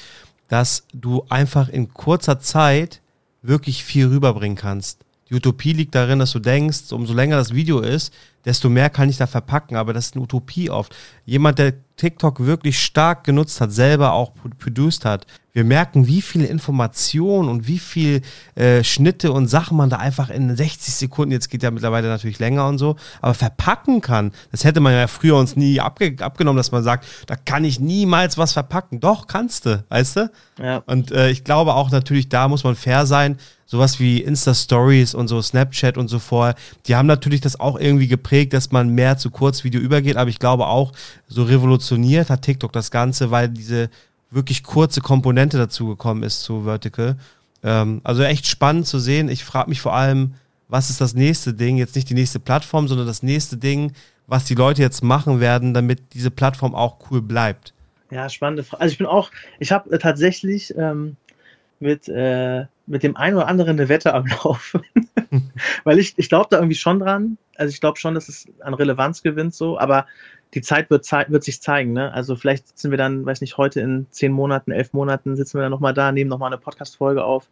[0.47, 2.99] dass du einfach in kurzer Zeit
[3.43, 5.01] wirklich viel rüberbringen kannst.
[5.29, 8.11] Die Utopie liegt darin, dass du denkst, umso länger das Video ist,
[8.45, 9.75] desto mehr kann ich da verpacken.
[9.75, 10.95] Aber das ist eine Utopie oft.
[11.25, 16.45] Jemand, der TikTok wirklich stark genutzt hat, selber auch produced hat, wir merken, wie viele
[16.45, 18.21] Informationen und wie viel
[18.55, 22.39] äh, Schnitte und Sachen man da einfach in 60 Sekunden, jetzt geht ja mittlerweile natürlich
[22.39, 24.31] länger und so, aber verpacken kann.
[24.51, 27.79] Das hätte man ja früher uns nie abge abgenommen, dass man sagt, da kann ich
[27.79, 28.99] niemals was verpacken.
[28.99, 30.31] Doch, kannst du, weißt du?
[30.61, 30.77] Ja.
[30.85, 33.37] Und äh, ich glaube auch natürlich, da muss man fair sein
[33.71, 36.55] sowas wie Insta-Stories und so Snapchat und so vorher,
[36.87, 40.39] die haben natürlich das auch irgendwie geprägt, dass man mehr zu Kurzvideo übergeht, aber ich
[40.39, 40.93] glaube auch,
[41.27, 43.89] so revolutioniert hat TikTok das Ganze, weil diese
[44.29, 47.17] wirklich kurze Komponente dazu gekommen ist zu Vertical.
[47.63, 49.29] Ähm, also echt spannend zu sehen.
[49.29, 50.35] Ich frage mich vor allem,
[50.69, 51.77] was ist das nächste Ding?
[51.77, 53.91] Jetzt nicht die nächste Plattform, sondern das nächste Ding,
[54.27, 57.73] was die Leute jetzt machen werden, damit diese Plattform auch cool bleibt.
[58.09, 58.81] Ja, spannende Frage.
[58.81, 61.17] Also ich bin auch, ich habe tatsächlich ähm,
[61.79, 64.81] mit, äh, mit dem einen oder anderen eine Wette am Laufen.
[65.83, 67.37] Weil ich, ich glaube da irgendwie schon dran.
[67.55, 70.05] Also ich glaube schon, dass es an Relevanz gewinnt so, aber
[70.53, 71.93] die Zeit wird, wird sich zeigen.
[71.93, 72.13] Ne?
[72.13, 75.63] Also vielleicht sitzen wir dann, weiß nicht, heute in zehn Monaten, elf Monaten sitzen wir
[75.63, 77.47] dann nochmal da, nehmen nochmal eine Podcast-Folge auf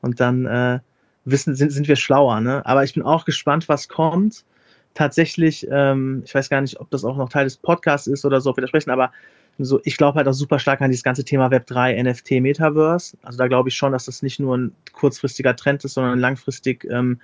[0.00, 0.78] und dann äh,
[1.24, 2.40] wissen, sind, sind wir schlauer.
[2.40, 2.64] Ne?
[2.64, 4.44] Aber ich bin auch gespannt, was kommt.
[4.94, 8.40] Tatsächlich, ähm, ich weiß gar nicht, ob das auch noch Teil des Podcasts ist oder
[8.40, 9.10] so, ob wir da sprechen, aber
[9.58, 13.16] so, ich glaube halt auch super stark an dieses ganze Thema Web 3, NFT, Metaverse.
[13.22, 16.84] Also da glaube ich schon, dass das nicht nur ein kurzfristiger Trend ist, sondern langfristig,
[16.90, 17.20] ähm,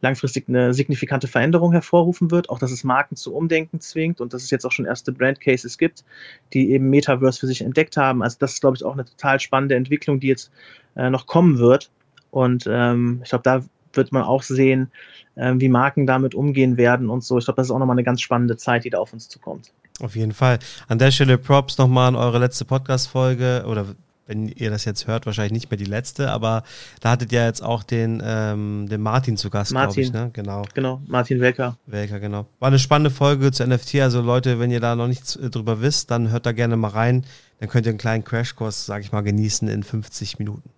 [0.00, 2.48] langfristig eine signifikante Veränderung hervorrufen wird.
[2.48, 5.40] Auch, dass es Marken zu Umdenken zwingt und dass es jetzt auch schon erste Brand
[5.40, 6.04] Cases gibt,
[6.52, 8.22] die eben Metaverse für sich entdeckt haben.
[8.22, 10.50] Also das ist, glaube ich, auch eine total spannende Entwicklung, die jetzt
[10.96, 11.90] äh, noch kommen wird.
[12.30, 13.62] Und ähm, ich glaube, da
[13.96, 14.90] wird man auch sehen,
[15.34, 17.38] äh, wie Marken damit umgehen werden und so.
[17.38, 19.72] Ich glaube, das ist auch nochmal eine ganz spannende Zeit, die da auf uns zukommt.
[20.00, 20.58] Auf jeden Fall.
[20.88, 23.86] An der Stelle Props nochmal an eure letzte Podcast-Folge oder
[24.26, 26.62] wenn ihr das jetzt hört, wahrscheinlich nicht mehr die letzte, aber
[27.00, 30.30] da hattet ihr jetzt auch den, ähm, den Martin zu Gast, glaube ich, ne?
[30.32, 30.62] Genau.
[30.74, 31.76] Genau, Martin Welker.
[31.86, 32.46] Welker, genau.
[32.58, 33.96] War eine spannende Folge zu NFT.
[33.96, 36.88] Also Leute, wenn ihr da noch nichts äh, drüber wisst, dann hört da gerne mal
[36.88, 37.24] rein.
[37.60, 40.70] Dann könnt ihr einen kleinen Crashkurs, sage ich mal, genießen in 50 Minuten.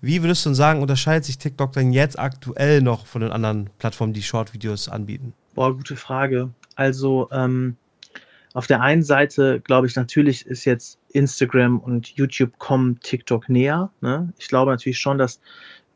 [0.00, 4.12] Wie würdest du sagen, unterscheidet sich TikTok denn jetzt aktuell noch von den anderen Plattformen,
[4.12, 5.32] die Short-Videos anbieten?
[5.54, 6.50] Boah, gute Frage.
[6.74, 7.76] Also ähm,
[8.52, 13.90] auf der einen Seite glaube ich natürlich ist jetzt Instagram und YouTube kommen TikTok näher.
[14.00, 14.32] Ne?
[14.38, 15.40] Ich glaube natürlich schon, dass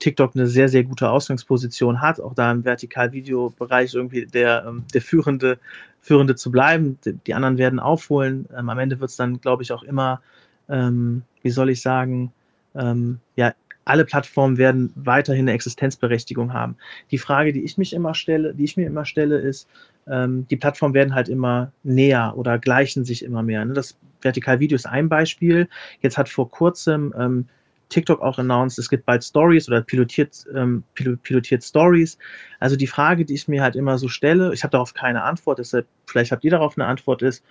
[0.01, 5.03] TikTok eine sehr, sehr gute Ausgangsposition hat, auch da im Vertikal-Video-Bereich irgendwie der, ähm, der
[5.03, 5.59] führende,
[6.01, 6.99] führende zu bleiben.
[7.27, 8.49] Die anderen werden aufholen.
[8.57, 10.21] Ähm, am Ende wird es dann, glaube ich, auch immer,
[10.69, 12.33] ähm, wie soll ich sagen,
[12.75, 13.53] ähm, ja,
[13.85, 16.77] alle Plattformen werden weiterhin eine Existenzberechtigung haben.
[17.11, 19.69] Die Frage, die ich mich immer stelle, die ich mir immer stelle, ist,
[20.07, 23.65] ähm, die Plattformen werden halt immer näher oder gleichen sich immer mehr.
[23.65, 23.73] Ne?
[23.73, 25.69] Das Vertikalvideo ist ein Beispiel.
[26.01, 27.49] Jetzt hat vor kurzem ähm,
[27.89, 32.19] TikTok auch announced, es gibt bald Stories oder pilotiert, ähm, pilotiert Stories.
[32.61, 35.59] Also die Frage, die ich mir halt immer so stelle, ich habe darauf keine Antwort,
[35.59, 37.45] deshalb vielleicht habt ihr darauf eine Antwort, ist,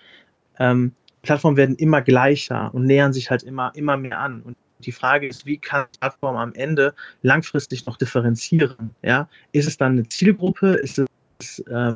[0.58, 4.40] ähm, Plattformen werden immer gleicher und nähern sich halt immer, immer mehr an.
[4.40, 8.90] Und die Frage ist, wie kann die Plattform am Ende langfristig noch differenzieren?
[9.02, 9.28] Ja?
[9.52, 10.74] Ist es dann eine Zielgruppe?
[10.74, 10.98] Ist
[11.38, 11.94] es, äh,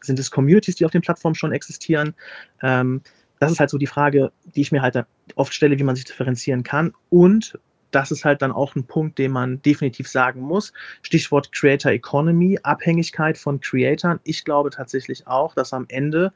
[0.00, 2.14] sind es Communities, die auf den Plattformen schon existieren?
[2.62, 3.02] Ähm,
[3.40, 5.04] das ist halt so die Frage, die ich mir halt
[5.36, 6.92] oft stelle, wie man sich differenzieren kann.
[7.08, 7.58] Und
[7.90, 10.72] das ist halt dann auch ein Punkt, den man definitiv sagen muss.
[11.02, 14.20] Stichwort Creator Economy, Abhängigkeit von Creatoren.
[14.24, 16.32] Ich glaube tatsächlich auch, dass am Ende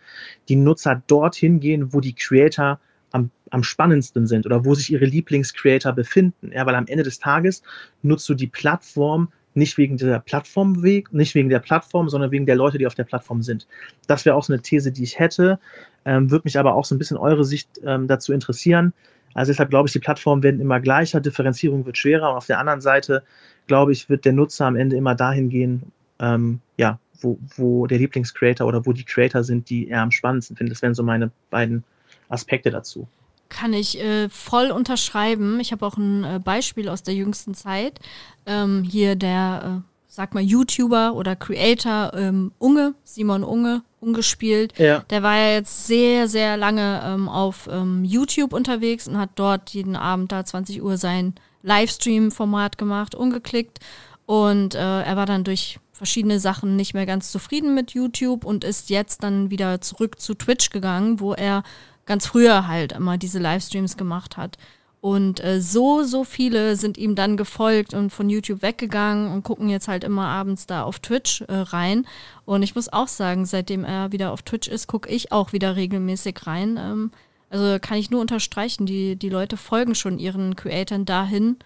[0.48, 2.80] die Nutzer dorthin gehen, wo die Creator
[3.12, 6.50] am, am spannendsten sind oder wo sich ihre Lieblingscreator befinden.
[6.52, 7.62] Ja, weil am Ende des Tages
[8.02, 12.56] nutzt du die Plattform nicht wegen der Plattformweg, nicht wegen der Plattform, sondern wegen der
[12.56, 13.66] Leute, die auf der Plattform sind.
[14.06, 15.58] Das wäre auch so eine These, die ich hätte.
[16.04, 18.92] Ähm, Würde mich aber auch so ein bisschen eure Sicht ähm, dazu interessieren.
[19.34, 22.58] Also deshalb glaube ich, die Plattformen werden immer gleicher, Differenzierung wird schwerer und auf der
[22.58, 23.22] anderen Seite,
[23.66, 27.98] glaube ich, wird der Nutzer am Ende immer dahin gehen, ähm, ja, wo, wo der
[27.98, 30.76] Lieblingscreator oder wo die Creator sind, die er am spannendsten findet.
[30.76, 31.84] Das wären so meine beiden
[32.32, 33.06] Aspekte dazu.
[33.48, 35.60] Kann ich äh, voll unterschreiben.
[35.60, 38.00] Ich habe auch ein äh, Beispiel aus der jüngsten Zeit.
[38.46, 44.78] Ähm, hier der, äh, sag mal, YouTuber oder Creator ähm, Unge, Simon Unge, ungespielt.
[44.78, 45.00] Ja.
[45.10, 49.70] Der war ja jetzt sehr, sehr lange ähm, auf ähm, YouTube unterwegs und hat dort
[49.70, 53.80] jeden Abend da 20 Uhr sein Livestream-Format gemacht, ungeklickt.
[54.24, 58.64] Und äh, er war dann durch verschiedene Sachen nicht mehr ganz zufrieden mit YouTube und
[58.64, 61.62] ist jetzt dann wieder zurück zu Twitch gegangen, wo er
[62.06, 64.58] ganz früher halt immer diese Livestreams gemacht hat.
[65.02, 69.68] Und äh, so, so viele sind ihm dann gefolgt und von YouTube weggegangen und gucken
[69.68, 72.06] jetzt halt immer abends da auf Twitch äh, rein.
[72.44, 75.74] Und ich muss auch sagen, seitdem er wieder auf Twitch ist, gucke ich auch wieder
[75.74, 76.78] regelmäßig rein.
[76.80, 77.10] Ähm,
[77.50, 81.56] also kann ich nur unterstreichen, die, die Leute folgen schon ihren Creatoren dahin,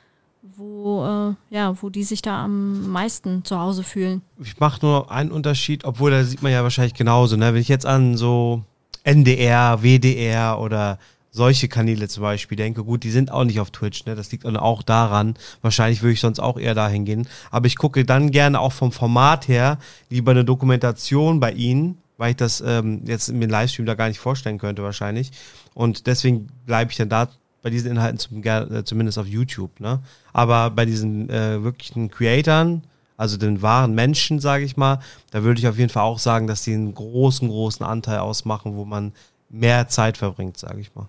[0.41, 4.23] wo, äh, ja, wo die sich da am meisten zu Hause fühlen.
[4.43, 7.37] Ich mache nur einen Unterschied, obwohl da sieht man ja wahrscheinlich genauso.
[7.37, 7.53] Ne?
[7.53, 8.65] Wenn ich jetzt an so
[9.07, 10.99] NDR, WDR oder
[11.31, 14.15] solche Kanäle zum Beispiel denke, gut, die sind auch nicht auf Twitch, ne?
[14.17, 15.35] Das liegt auch daran.
[15.61, 17.29] Wahrscheinlich würde ich sonst auch eher dahin gehen.
[17.51, 22.31] Aber ich gucke dann gerne auch vom Format her lieber eine Dokumentation bei Ihnen, weil
[22.31, 25.31] ich das ähm, jetzt im Livestream da gar nicht vorstellen könnte wahrscheinlich.
[25.75, 27.29] Und deswegen bleibe ich dann da
[27.63, 29.79] bei diesen Inhalten zum, äh, zumindest auf YouTube.
[29.79, 30.01] Ne?
[30.33, 32.83] Aber bei diesen äh, wirklichen Creatoren,
[33.17, 35.01] also den wahren Menschen, sage ich mal,
[35.31, 38.77] da würde ich auf jeden Fall auch sagen, dass die einen großen, großen Anteil ausmachen,
[38.77, 39.13] wo man
[39.49, 41.09] mehr Zeit verbringt, sage ich mal.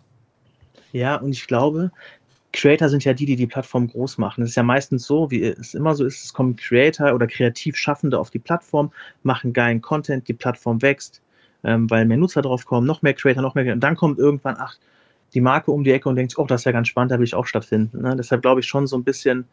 [0.93, 1.91] Ja, und ich glaube,
[2.53, 4.43] Creator sind ja die, die die Plattform groß machen.
[4.43, 7.75] Es ist ja meistens so, wie es immer so ist, es kommen Creator oder kreativ
[7.75, 8.91] Schaffende auf die Plattform,
[9.23, 11.21] machen geilen Content, die Plattform wächst,
[11.63, 13.73] ähm, weil mehr Nutzer drauf kommen, noch mehr Creator, noch mehr.
[13.73, 14.75] Und dann kommt irgendwann, ach,
[15.33, 17.25] die Marke um die Ecke und denkt, oh, das ist ja ganz spannend, da will
[17.25, 18.01] ich auch stattfinden.
[18.01, 18.15] Ne?
[18.15, 19.45] Deshalb glaube ich schon so ein bisschen,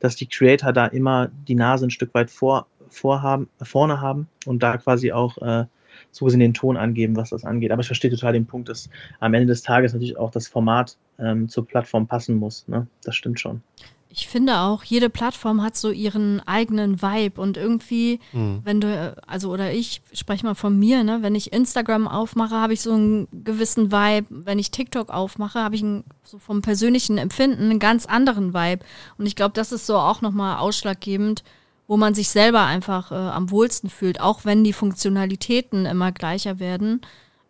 [0.00, 4.62] dass die Creator da immer die Nase ein Stück weit vor, vorhaben, vorne haben und
[4.62, 5.64] da quasi auch äh,
[6.10, 7.72] so gesehen den Ton angeben, was das angeht.
[7.72, 8.88] Aber ich verstehe total den Punkt, dass
[9.20, 12.66] am Ende des Tages natürlich auch das Format ähm, zur Plattform passen muss.
[12.68, 12.86] Ne?
[13.02, 13.62] Das stimmt schon.
[14.10, 18.60] Ich finde auch, jede Plattform hat so ihren eigenen Vibe und irgendwie, mhm.
[18.64, 22.72] wenn du, also oder ich spreche mal von mir, ne, wenn ich Instagram aufmache, habe
[22.72, 24.26] ich so einen gewissen Vibe.
[24.30, 28.84] Wenn ich TikTok aufmache, habe ich einen, so vom persönlichen Empfinden einen ganz anderen Vibe.
[29.18, 31.44] Und ich glaube, das ist so auch nochmal ausschlaggebend,
[31.86, 36.58] wo man sich selber einfach äh, am wohlsten fühlt, auch wenn die Funktionalitäten immer gleicher
[36.58, 37.00] werden.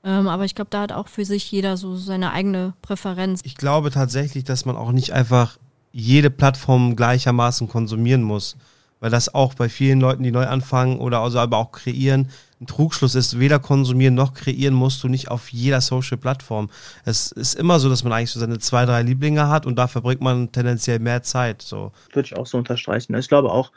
[0.04, 3.40] Ähm, aber ich glaube, da hat auch für sich jeder so seine eigene Präferenz.
[3.44, 5.58] Ich glaube tatsächlich, dass man auch nicht einfach
[5.98, 8.56] jede Plattform gleichermaßen konsumieren muss.
[9.00, 12.28] Weil das auch bei vielen Leuten, die neu anfangen oder also aber auch kreieren,
[12.60, 16.70] ein Trugschluss ist, weder konsumieren noch kreieren musst du nicht auf jeder Social-Plattform.
[17.04, 19.86] Es ist immer so, dass man eigentlich so seine zwei, drei Lieblinge hat und da
[19.86, 21.62] verbringt man tendenziell mehr Zeit.
[21.62, 21.92] So.
[22.12, 23.14] Würde ich auch so unterstreichen.
[23.14, 23.70] Ich glaube auch,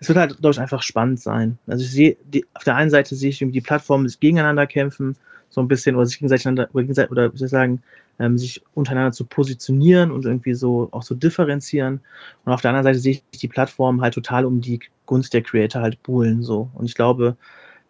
[0.00, 1.58] es wird halt, glaube ich, einfach spannend sein.
[1.66, 5.16] Also ich sehe, die, auf der einen Seite sehe ich die Plattformen gegeneinander kämpfen,
[5.50, 6.68] so ein bisschen, oder sich gegenseitig, oder,
[7.10, 7.82] oder wie soll ich sagen,
[8.22, 12.00] ähm, sich untereinander zu positionieren und irgendwie so auch so differenzieren.
[12.44, 15.42] Und auf der anderen Seite sehe ich die Plattform halt total um die Gunst der
[15.42, 16.70] Creator halt buhlen so.
[16.74, 17.36] Und ich glaube,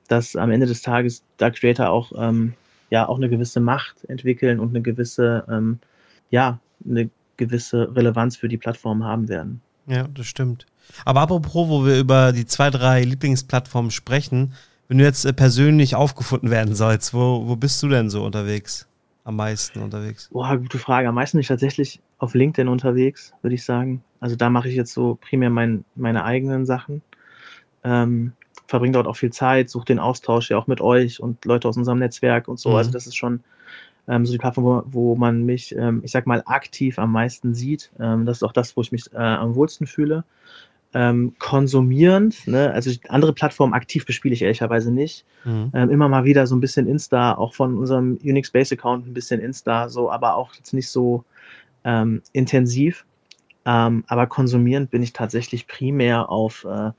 [0.08, 2.54] dass am Ende des Tages da Creator auch ähm,
[2.90, 5.78] ja auch eine gewisse Macht entwickeln und eine gewisse ähm,
[6.30, 9.60] ja eine gewisse Relevanz für die Plattform haben werden.
[9.86, 10.66] Ja, das stimmt.
[11.04, 14.52] Aber apropos, wo wir über die zwei, drei Lieblingsplattformen sprechen,
[14.88, 18.86] wenn du jetzt äh, persönlich aufgefunden werden sollst, wo, wo bist du denn so unterwegs?
[19.24, 20.28] Am meisten unterwegs?
[20.32, 21.08] Boah, gute Frage.
[21.08, 24.02] Am meisten bin ich tatsächlich auf LinkedIn unterwegs, würde ich sagen.
[24.20, 27.02] Also da mache ich jetzt so primär mein, meine eigenen Sachen.
[27.84, 28.32] Ähm,
[28.66, 31.76] verbringe dort auch viel Zeit, suche den Austausch ja auch mit euch und Leute aus
[31.76, 32.70] unserem Netzwerk und so.
[32.70, 32.76] Mhm.
[32.76, 33.42] Also das ist schon
[34.08, 37.54] ähm, so die Plattform, wo, wo man mich, ähm, ich sag mal, aktiv am meisten
[37.54, 37.92] sieht.
[38.00, 40.24] Ähm, das ist auch das, wo ich mich äh, am wohlsten fühle
[40.94, 42.46] ähm, konsumierend.
[42.46, 42.70] Ne?
[42.72, 45.24] Also andere Plattformen aktiv bespiele ich ehrlicherweise nicht.
[45.44, 45.70] Mhm.
[45.74, 49.14] Ähm, immer mal wieder so ein bisschen Insta, auch von unserem Unix Base Account ein
[49.14, 51.24] bisschen Insta, so, aber auch jetzt nicht so
[51.84, 53.04] ähm, intensiv.
[53.64, 56.90] Ähm, aber konsumierend bin ich tatsächlich primär auf äh,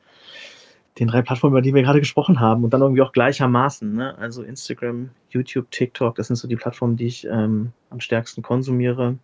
[0.99, 3.93] den drei Plattformen, über die wir gerade gesprochen haben und dann irgendwie auch gleichermaßen.
[3.93, 4.17] Ne?
[4.17, 9.17] Also Instagram, YouTube, TikTok, das sind so die Plattformen, die ich ähm, am stärksten konsumiere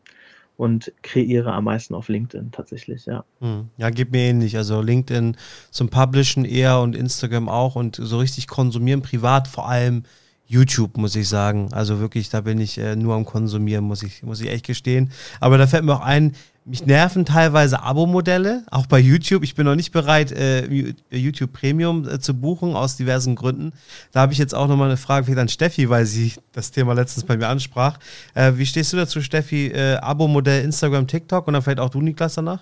[0.60, 3.24] und kreiere am meisten auf LinkedIn tatsächlich, ja.
[3.39, 3.69] Hm.
[3.78, 4.58] Ja, geht mir ähnlich.
[4.58, 5.38] Also LinkedIn
[5.72, 10.04] zum Publishen eher und Instagram auch und so richtig konsumieren privat vor allem
[10.48, 11.69] YouTube, muss ich sagen.
[11.72, 15.13] Also wirklich, da bin ich äh, nur am Konsumieren, muss ich, muss ich echt gestehen.
[15.39, 16.34] Aber da fällt mir auch ein,
[16.70, 19.44] mich nerven teilweise Abo-Modelle, auch bei YouTube.
[19.44, 23.74] Ich bin noch nicht bereit, äh, YouTube Premium äh, zu buchen, aus diversen Gründen.
[24.12, 26.94] Da habe ich jetzt auch nochmal eine Frage vielleicht an Steffi, weil sie das Thema
[26.94, 27.98] letztens bei mir ansprach.
[28.36, 29.68] Äh, wie stehst du dazu, Steffi?
[29.68, 32.62] Äh, Abo-Modell Instagram, TikTok und dann vielleicht auch du, Niklas, danach?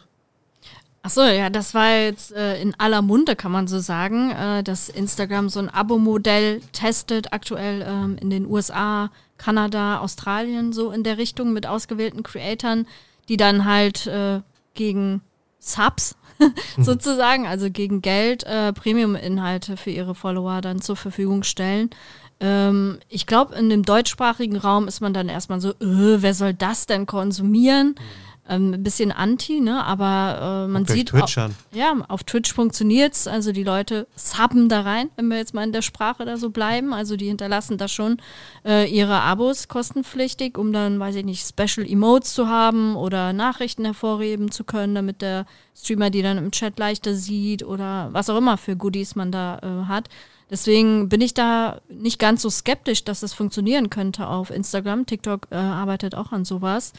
[1.03, 4.89] Achso, ja, das war jetzt äh, in aller Munde, kann man so sagen, äh, dass
[4.89, 11.17] Instagram so ein Abo-Modell testet, aktuell ähm, in den USA, Kanada, Australien, so in der
[11.17, 12.87] Richtung mit ausgewählten Creatoren
[13.29, 14.41] die dann halt äh,
[14.73, 15.21] gegen
[15.59, 16.15] Subs
[16.77, 21.89] sozusagen, also gegen Geld, äh, Premium-Inhalte für ihre Follower dann zur Verfügung stellen.
[22.39, 26.53] Ähm, ich glaube, in dem deutschsprachigen Raum ist man dann erstmal so, äh, wer soll
[26.53, 27.89] das denn konsumieren?
[27.89, 29.83] Mhm ähm, ein bisschen anti, ne?
[29.83, 33.27] aber äh, man sieht, Twitch auf, ja, auf Twitch funktioniert's.
[33.27, 36.49] Also die Leute subben da rein, wenn wir jetzt mal in der Sprache da so
[36.49, 36.93] bleiben.
[36.93, 38.17] Also die hinterlassen da schon
[38.65, 43.85] äh, ihre Abos kostenpflichtig, um dann, weiß ich nicht, Special Emotes zu haben oder Nachrichten
[43.85, 48.37] hervorheben zu können, damit der Streamer die dann im Chat leichter sieht oder was auch
[48.37, 50.09] immer für Goodies man da äh, hat.
[50.49, 55.05] Deswegen bin ich da nicht ganz so skeptisch, dass das funktionieren könnte auf Instagram.
[55.05, 56.93] TikTok äh, arbeitet auch an sowas.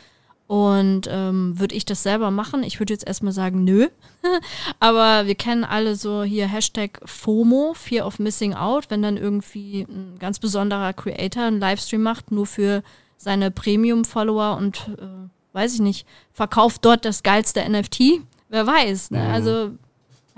[0.49, 2.63] Und ähm, würde ich das selber machen?
[2.63, 3.89] Ich würde jetzt erstmal sagen, nö.
[4.81, 9.83] Aber wir kennen alle so hier Hashtag FOMO, Fear of Missing Out, wenn dann irgendwie
[9.83, 12.83] ein ganz besonderer Creator einen Livestream macht, nur für
[13.19, 18.23] seine Premium-Follower und äh, weiß ich nicht, verkauft dort das geilste NFT.
[18.49, 19.19] Wer weiß, ne?
[19.19, 19.31] Mhm.
[19.31, 19.71] Also,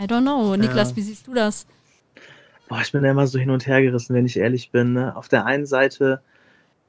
[0.01, 0.57] I don't know.
[0.57, 0.97] Niklas, ja.
[0.97, 1.69] wie siehst du das?
[2.69, 4.95] Boah, ich bin da immer so hin und her gerissen, wenn ich ehrlich bin.
[4.95, 5.15] Ne?
[5.15, 6.21] Auf der einen Seite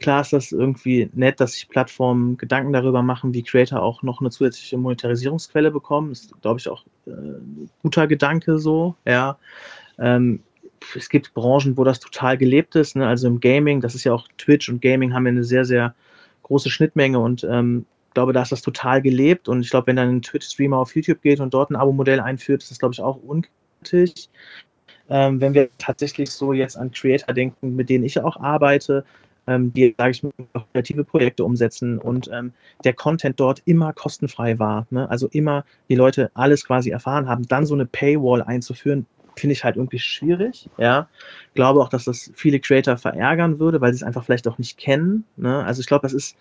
[0.01, 4.19] Klar ist das irgendwie nett, dass sich Plattformen Gedanken darüber machen, wie Creator auch noch
[4.19, 6.11] eine zusätzliche Monetarisierungsquelle bekommen.
[6.11, 9.37] Ist, glaube ich, auch äh, ein guter Gedanke so, ja.
[9.99, 10.41] Ähm,
[10.95, 13.07] es gibt Branchen, wo das total gelebt ist, ne?
[13.07, 15.93] also im Gaming, das ist ja auch Twitch und Gaming haben ja eine sehr, sehr
[16.43, 20.09] große Schnittmenge und ähm, glaube, da ist das total gelebt und ich glaube, wenn dann
[20.09, 23.17] ein Twitch-Streamer auf YouTube geht und dort ein Abo-Modell einführt, ist das, glaube ich, auch
[23.17, 24.29] unkritig.
[25.09, 29.05] Ähm, wenn wir tatsächlich so jetzt an Creator denken, mit denen ich auch arbeite,
[29.47, 30.31] ähm, die, sage ich mal,
[30.73, 34.87] kreative Projekte umsetzen und ähm, der Content dort immer kostenfrei war.
[34.89, 35.09] Ne?
[35.09, 37.47] Also immer die Leute alles quasi erfahren haben.
[37.47, 40.69] Dann so eine Paywall einzuführen, finde ich halt irgendwie schwierig.
[40.77, 41.07] Ja,
[41.55, 44.77] glaube auch, dass das viele Creator verärgern würde, weil sie es einfach vielleicht auch nicht
[44.77, 45.25] kennen.
[45.37, 45.63] Ne?
[45.63, 46.37] Also ich glaube, das ist,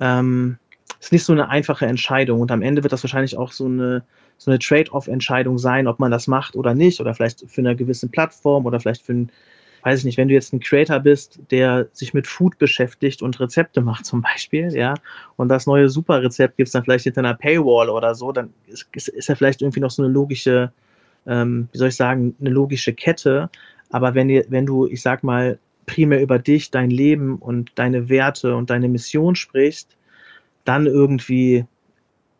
[0.00, 0.58] ähm,
[1.00, 4.02] ist nicht so eine einfache Entscheidung und am Ende wird das wahrscheinlich auch so eine
[4.40, 8.08] so eine Trade-off-Entscheidung sein, ob man das macht oder nicht, oder vielleicht für eine gewisse
[8.08, 9.32] Plattform oder vielleicht für ein
[9.82, 13.38] weiß ich nicht, wenn du jetzt ein Creator bist, der sich mit Food beschäftigt und
[13.40, 14.94] Rezepte macht zum Beispiel, ja,
[15.36, 18.86] und das neue Superrezept gibt es dann vielleicht hinter einer Paywall oder so, dann ist,
[18.92, 20.72] ist, ist ja vielleicht irgendwie noch so eine logische,
[21.26, 23.50] ähm, wie soll ich sagen, eine logische Kette.
[23.90, 28.54] Aber wenn, wenn du, ich sag mal, primär über dich, dein Leben und deine Werte
[28.54, 29.96] und deine Mission sprichst,
[30.64, 31.64] dann irgendwie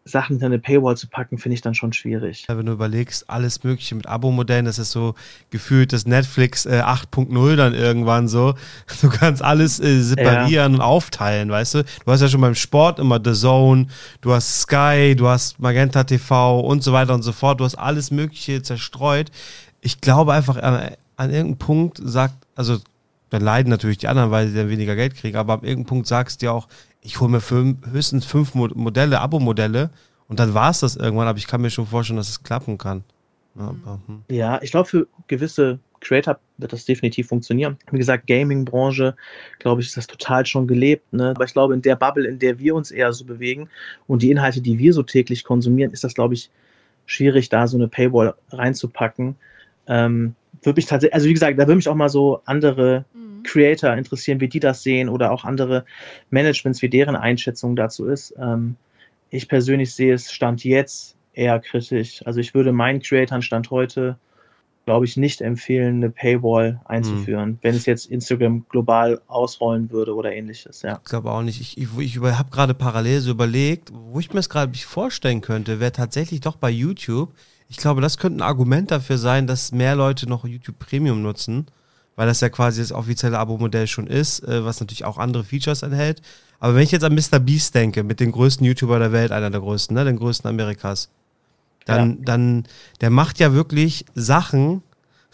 [0.04, 2.44] Sachen hinter eine Paywall zu packen, finde ich dann schon schwierig.
[2.48, 5.14] Wenn du überlegst, alles Mögliche mit Abo-Modellen, das ist so
[5.50, 8.54] gefühlt das Netflix äh, 8.0 dann irgendwann so.
[9.00, 10.78] Du kannst alles äh, separieren ja.
[10.78, 11.84] und aufteilen, weißt du?
[12.04, 13.86] Du hast ja schon beim Sport immer The Zone,
[14.20, 17.60] du hast Sky, du hast Magenta TV und so weiter und so fort.
[17.60, 19.30] Du hast alles Mögliche zerstreut.
[19.80, 22.78] Ich glaube einfach, an, an irgendeinem Punkt sagt, also
[23.30, 26.06] dann leiden natürlich die anderen, weil sie dann weniger Geld kriegen, aber ab irgendeinem Punkt
[26.06, 26.68] sagst du dir auch,
[27.00, 29.90] ich hole mir fünf, höchstens fünf Modelle, Abo-Modelle
[30.28, 32.76] und dann war es das irgendwann, aber ich kann mir schon vorstellen, dass es klappen
[32.76, 33.04] kann.
[33.56, 34.22] Ja, aber, hm.
[34.30, 37.76] ja ich glaube, für gewisse Creator wird das definitiv funktionieren.
[37.90, 39.14] Wie gesagt, Gaming-Branche,
[39.58, 41.12] glaube ich, ist das total schon gelebt.
[41.12, 41.30] Ne?
[41.30, 43.68] Aber ich glaube, in der Bubble, in der wir uns eher so bewegen
[44.06, 46.50] und die Inhalte, die wir so täglich konsumieren, ist das, glaube ich,
[47.06, 49.36] schwierig, da so eine Paywall reinzupacken.
[49.86, 53.30] Ähm, würde mich tatsächlich, also wie gesagt, da würde mich auch mal so andere mhm
[53.42, 55.84] Creator interessieren, wie die das sehen oder auch andere
[56.30, 58.34] Managements, wie deren Einschätzung dazu ist.
[58.38, 58.76] Ähm,
[59.30, 62.26] ich persönlich sehe es Stand jetzt eher kritisch.
[62.26, 64.18] Also ich würde meinen Creatoren Stand heute,
[64.84, 67.58] glaube ich, nicht empfehlen, eine Paywall einzuführen, mhm.
[67.62, 70.82] wenn es jetzt Instagram global ausrollen würde oder ähnliches.
[70.82, 71.00] Ja.
[71.02, 71.60] Ich glaube auch nicht.
[71.60, 75.78] Ich, ich, ich habe gerade parallel so überlegt, wo ich mir es gerade vorstellen könnte,
[75.80, 77.32] wäre tatsächlich doch bei YouTube.
[77.70, 81.66] Ich glaube, das könnte ein Argument dafür sein, dass mehr Leute noch YouTube Premium nutzen
[82.20, 85.82] weil das ja quasi das offizielle Abo-Modell schon ist, äh, was natürlich auch andere Features
[85.82, 86.20] enthält.
[86.58, 87.38] Aber wenn ich jetzt an Mr.
[87.38, 91.08] Beast denke, mit dem größten YouTuber der Welt, einer der größten, ne, den größten Amerikas,
[91.86, 92.16] dann, ja.
[92.20, 92.64] dann,
[93.00, 94.82] der macht ja wirklich Sachen,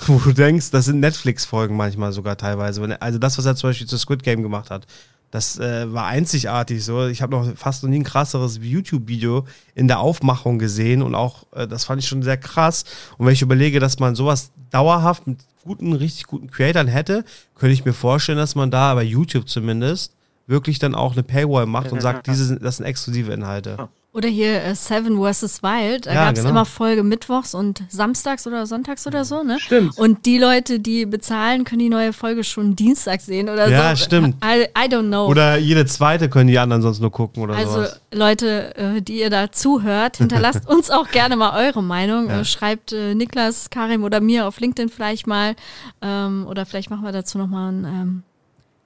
[0.07, 3.01] wo du denkst, das sind Netflix-Folgen manchmal sogar teilweise.
[3.01, 4.87] Also das, was er zum Beispiel zu Squid Game gemacht hat,
[5.37, 7.07] das äh, war einzigartig so.
[7.09, 9.45] Ich habe noch fast noch nie ein krasseres YouTube-Video
[9.75, 12.85] in der Aufmachung gesehen und auch, äh, das fand ich schon sehr krass.
[13.19, 17.23] Und wenn ich überlege, dass man sowas dauerhaft mit guten, richtig guten Creatoren hätte,
[17.55, 20.15] könnte ich mir vorstellen, dass man da bei YouTube zumindest
[20.47, 23.91] wirklich dann auch eine Paywall macht und sagt, diese, das sind exklusive Inhalte.
[24.17, 25.63] Oder hier äh, Seven vs.
[25.63, 26.07] Wild.
[26.07, 26.53] Da ja, gab es genau.
[26.53, 29.61] immer Folge mittwochs und samstags oder sonntags oder so, ne?
[29.61, 29.99] Stimmt.
[29.99, 33.85] Und die Leute, die bezahlen, können die neue Folge schon dienstags sehen oder ja, so.
[33.85, 34.37] Ja, stimmt.
[34.43, 35.27] I, I, don't know.
[35.27, 37.61] Oder jede zweite können die anderen sonst nur gucken oder so.
[37.61, 38.01] Also sowas.
[38.11, 42.31] Leute, äh, die ihr da zuhört, hinterlasst uns auch gerne mal eure Meinung.
[42.31, 42.41] Ja.
[42.41, 45.57] Äh, schreibt äh, Niklas, Karim oder mir auf LinkedIn vielleicht mal.
[46.01, 48.23] Ähm, oder vielleicht machen wir dazu nochmal einen ähm,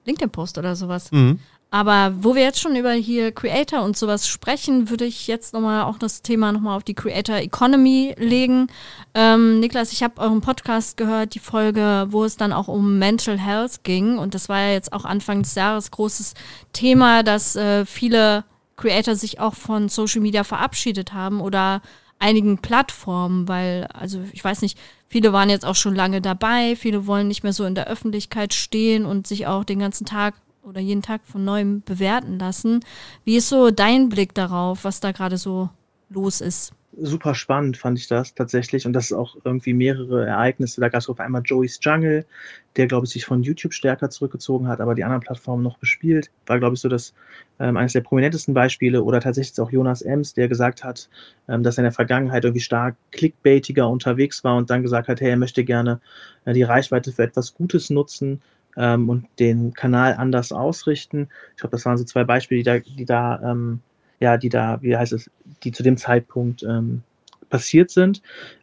[0.06, 1.12] LinkedIn-Post oder sowas.
[1.12, 1.38] Mhm.
[1.72, 5.84] Aber wo wir jetzt schon über hier Creator und sowas sprechen, würde ich jetzt nochmal
[5.84, 8.66] auch das Thema nochmal auf die Creator Economy legen.
[9.14, 13.38] Ähm, Niklas, ich habe euren Podcast gehört, die Folge, wo es dann auch um Mental
[13.38, 14.18] Health ging.
[14.18, 16.34] Und das war ja jetzt auch Anfang des Jahres großes
[16.72, 18.44] Thema, dass äh, viele
[18.76, 21.82] Creator sich auch von Social Media verabschiedet haben oder
[22.18, 24.76] einigen Plattformen, weil, also ich weiß nicht,
[25.08, 28.54] viele waren jetzt auch schon lange dabei, viele wollen nicht mehr so in der Öffentlichkeit
[28.54, 32.80] stehen und sich auch den ganzen Tag oder jeden Tag von neuem bewerten lassen.
[33.24, 35.70] Wie ist so dein Blick darauf, was da gerade so
[36.08, 36.72] los ist?
[37.02, 38.86] super spannend, fand ich das tatsächlich.
[38.86, 40.80] Und das ist auch irgendwie mehrere Ereignisse.
[40.80, 42.26] Da gab es auf einmal Joey's Jungle,
[42.76, 46.30] der, glaube ich, sich von YouTube stärker zurückgezogen hat, aber die anderen Plattformen noch bespielt.
[46.46, 47.14] War, glaube ich, so das
[47.58, 49.02] ähm, eines der prominentesten Beispiele.
[49.02, 51.08] Oder tatsächlich auch Jonas Ems, der gesagt hat,
[51.48, 55.20] ähm, dass er in der Vergangenheit irgendwie stark clickbaitiger unterwegs war und dann gesagt hat,
[55.20, 56.00] hey, er möchte gerne
[56.44, 58.42] äh, die Reichweite für etwas Gutes nutzen
[58.80, 61.28] ähm, und den Kanal anders ausrichten.
[61.52, 63.80] Ich glaube, das waren so zwei Beispiele, die da, die da ähm,
[64.20, 65.30] ja, die da, wie heißt es,
[65.62, 67.02] die zu dem Zeitpunkt ähm,
[67.48, 68.22] passiert sind.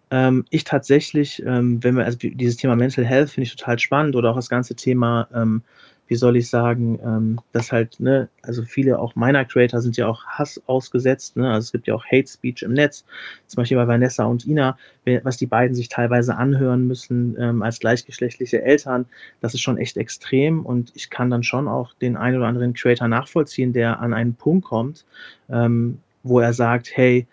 [0.09, 4.15] Ähm, ich tatsächlich, ähm, wenn wir, also dieses Thema Mental Health finde ich total spannend
[4.15, 5.61] oder auch das ganze Thema ähm,
[6.07, 10.07] wie soll ich sagen, ähm, dass halt, ne, also viele auch meiner Creator sind ja
[10.07, 13.05] auch Hass ausgesetzt, ne, also es gibt ja auch Hate Speech im Netz,
[13.47, 14.77] zum Beispiel bei Vanessa und Ina,
[15.23, 19.05] was die beiden sich teilweise anhören müssen ähm, als gleichgeschlechtliche Eltern,
[19.41, 20.65] das ist schon echt extrem.
[20.65, 24.35] Und ich kann dann schon auch den einen oder anderen Creator nachvollziehen, der an einen
[24.35, 25.05] Punkt kommt,
[25.49, 27.25] ähm, wo er sagt, hey,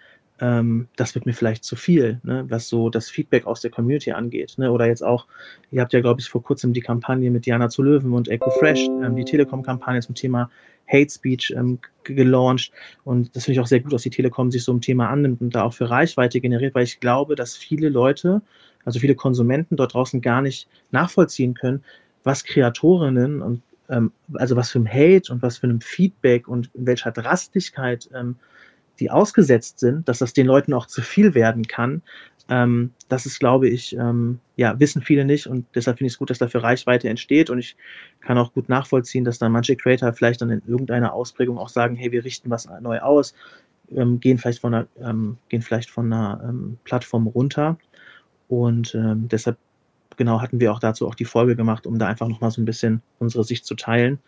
[0.45, 4.13] ähm, das wird mir vielleicht zu viel, ne, was so das Feedback aus der Community
[4.13, 4.55] angeht.
[4.59, 4.71] Ne?
[4.71, 5.27] Oder jetzt auch,
[5.71, 8.51] ihr habt ja, glaube ich, vor kurzem die Kampagne mit Diana zu Löwen und Echo
[8.59, 10.51] Fresh, ähm, die Telekom-Kampagne zum Thema
[10.87, 12.73] Hate Speech ähm, gelauncht.
[13.05, 15.41] Und das finde ich auch sehr gut, dass die Telekom sich so ein Thema annimmt
[15.41, 18.43] und da auch für Reichweite generiert, weil ich glaube, dass viele Leute,
[18.85, 21.83] also viele Konsumenten dort draußen gar nicht nachvollziehen können,
[22.23, 26.69] was Kreatorinnen und ähm, also was für ein Hate und was für ein Feedback und
[26.75, 28.37] in welcher Drastigkeit ähm,
[29.01, 32.03] die ausgesetzt sind, dass das den Leuten auch zu viel werden kann.
[32.49, 36.19] Ähm, das ist, glaube ich, ähm, ja, wissen viele nicht und deshalb finde ich es
[36.19, 37.77] gut, dass dafür Reichweite entsteht und ich
[38.21, 41.97] kann auch gut nachvollziehen, dass dann manche Creator vielleicht dann in irgendeiner Ausprägung auch sagen,
[41.97, 43.35] hey, wir richten was neu aus,
[43.95, 47.79] ähm, gehen vielleicht von einer, ähm, gehen vielleicht von einer ähm, Plattform runter
[48.49, 49.57] und ähm, deshalb
[50.17, 52.67] genau hatten wir auch dazu auch die Folge gemacht, um da einfach nochmal so ein
[52.67, 54.19] bisschen unsere Sicht zu teilen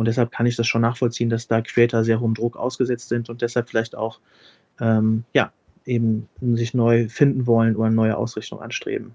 [0.00, 3.28] und deshalb kann ich das schon nachvollziehen, dass da Creator sehr hohem Druck ausgesetzt sind
[3.28, 4.18] und deshalb vielleicht auch,
[4.80, 5.52] ähm, ja,
[5.84, 9.14] eben sich neu finden wollen oder eine neue Ausrichtung anstreben.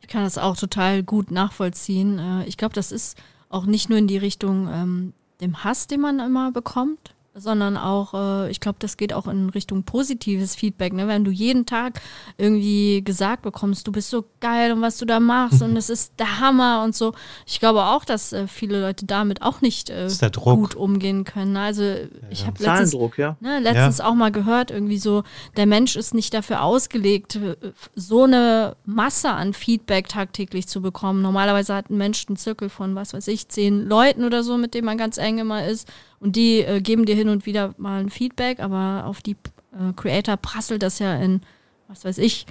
[0.00, 2.20] Ich kann das auch total gut nachvollziehen.
[2.20, 6.00] Äh, ich glaube, das ist auch nicht nur in die Richtung ähm, dem Hass, den
[6.00, 10.92] man immer bekommt, sondern auch, äh, ich glaube, das geht auch in Richtung positives Feedback.
[10.92, 11.06] Ne?
[11.06, 12.00] Wenn du jeden Tag
[12.38, 16.14] irgendwie gesagt bekommst, du bist so geil und was du da machst und es ist
[16.18, 17.12] der Hammer und so.
[17.46, 21.56] Ich glaube auch, dass äh, viele Leute damit auch nicht äh, gut umgehen können.
[21.56, 21.84] Also
[22.30, 23.36] ich habe letztens, ja.
[23.40, 24.06] ne, letztens ja.
[24.06, 25.22] auch mal gehört, irgendwie so,
[25.56, 27.56] der Mensch ist nicht dafür ausgelegt, äh,
[27.94, 31.22] so eine Masse an Feedback tagtäglich zu bekommen.
[31.22, 34.74] Normalerweise hat ein Mensch einen Zirkel von, was weiß ich, zehn Leuten oder so, mit
[34.74, 35.88] dem man ganz eng immer ist.
[36.20, 39.36] Und die äh, geben dir hin und wieder mal ein Feedback, aber auf die
[39.72, 41.40] äh, Creator prasselt das ja in,
[41.88, 42.46] was weiß ich,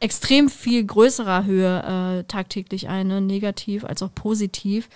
[0.00, 3.20] extrem viel größerer Höhe äh, tagtäglich ein, ne?
[3.20, 4.88] negativ als auch positiv.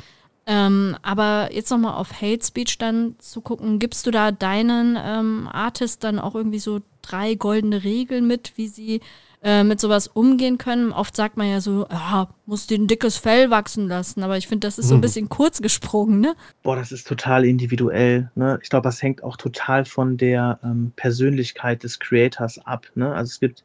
[0.47, 5.49] Ähm, aber jetzt nochmal auf Hate Speech dann zu gucken, gibst du da deinen ähm,
[5.51, 9.01] Artist dann auch irgendwie so drei goldene Regeln mit, wie sie
[9.47, 10.93] äh, mit sowas umgehen können.
[10.93, 14.49] Oft sagt man ja so, ja, muss dir ein dickes Fell wachsen lassen, aber ich
[14.49, 15.03] finde, das ist so ein mhm.
[15.03, 16.35] bisschen kurz gesprungen, ne?
[16.65, 18.29] Boah, das ist total individuell.
[18.35, 18.59] Ne?
[18.61, 22.87] Ich glaube, das hängt auch total von der ähm, Persönlichkeit des Creators ab.
[22.97, 23.15] Ne?
[23.15, 23.63] Also es gibt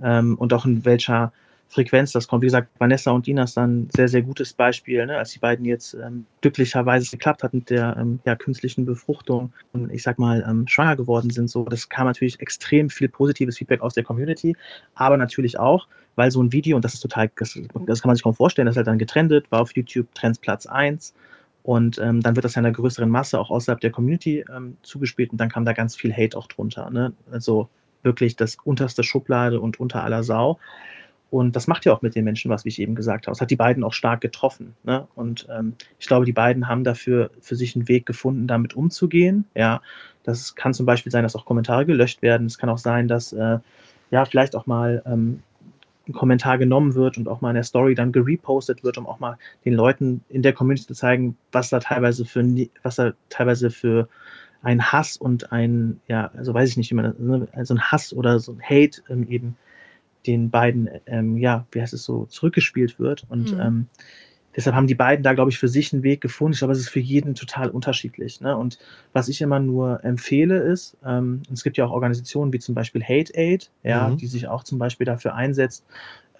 [0.00, 1.32] ähm, und auch in welcher
[1.68, 2.42] Frequenz das kommt.
[2.42, 5.18] Wie gesagt, Vanessa und Dina ist ein sehr, sehr gutes Beispiel, ne?
[5.18, 9.92] als die beiden jetzt ähm, glücklicherweise geklappt hat mit der ähm, ja, künstlichen Befruchtung und
[9.92, 11.48] ich sag mal ähm, schwanger geworden sind.
[11.48, 14.56] So, das kam natürlich extrem viel positives Feedback aus der Community,
[14.94, 18.16] aber natürlich auch, weil so ein Video, und das ist total, das, das kann man
[18.16, 21.14] sich kaum vorstellen, das ist halt dann getrendet, war auf YouTube Trends Platz 1
[21.62, 25.32] und ähm, dann wird das ja einer größeren Masse auch außerhalb der Community ähm, zugespielt
[25.32, 26.90] und dann kam da ganz viel Hate auch drunter.
[26.90, 27.12] Ne?
[27.30, 27.68] Also
[28.04, 30.58] wirklich das unterste Schublade und unter aller Sau.
[31.30, 33.32] Und das macht ja auch mit den Menschen was, wie ich eben gesagt habe.
[33.34, 34.76] Es hat die beiden auch stark getroffen.
[34.84, 35.06] Ne?
[35.16, 39.44] Und ähm, ich glaube, die beiden haben dafür für sich einen Weg gefunden, damit umzugehen.
[39.54, 39.82] Ja,
[40.22, 42.46] das kann zum Beispiel sein, dass auch Kommentare gelöscht werden.
[42.46, 43.58] Es kann auch sein, dass äh,
[44.10, 45.42] ja vielleicht auch mal ähm,
[46.08, 49.18] ein Kommentar genommen wird und auch mal in der Story dann gerepostet wird, um auch
[49.18, 52.44] mal den Leuten in der Community zu zeigen, was da teilweise für
[52.84, 54.08] was da teilweise für
[54.62, 58.38] ein Hass und ein, ja, also weiß ich nicht, wie man also ein Hass oder
[58.38, 59.56] so ein Hate ähm, eben
[60.26, 63.24] den beiden, ähm, ja, wie heißt es so, zurückgespielt wird.
[63.28, 63.60] Und mhm.
[63.60, 63.86] ähm,
[64.54, 66.52] deshalb haben die beiden da, glaube ich, für sich einen Weg gefunden.
[66.54, 68.40] Ich glaube, es ist für jeden total unterschiedlich.
[68.40, 68.56] Ne?
[68.56, 68.78] Und
[69.12, 73.02] was ich immer nur empfehle, ist, ähm, es gibt ja auch Organisationen wie zum Beispiel
[73.02, 74.16] Hate Aid, ja, mhm.
[74.16, 75.84] die sich auch zum Beispiel dafür einsetzt,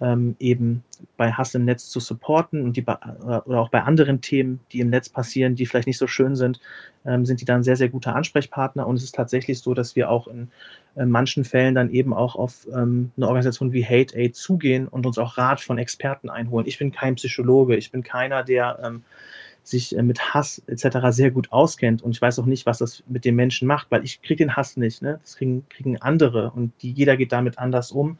[0.01, 0.83] ähm, eben
[1.15, 4.89] bei Hass im Netz zu supporten und die oder auch bei anderen Themen, die im
[4.89, 6.59] Netz passieren, die vielleicht nicht so schön sind,
[7.05, 8.85] ähm, sind die dann sehr, sehr gute Ansprechpartner.
[8.85, 10.49] Und es ist tatsächlich so, dass wir auch in,
[10.95, 15.05] in manchen Fällen dann eben auch auf ähm, eine Organisation wie Hate Aid zugehen und
[15.05, 16.67] uns auch Rat von Experten einholen.
[16.67, 19.03] Ich bin kein Psychologe, ich bin keiner, der ähm,
[19.63, 20.97] sich äh, mit Hass etc.
[21.09, 24.03] sehr gut auskennt und ich weiß auch nicht, was das mit den Menschen macht, weil
[24.03, 25.19] ich kriege den Hass nicht, ne?
[25.21, 28.17] Das kriegen, kriegen andere und die, jeder geht damit anders um,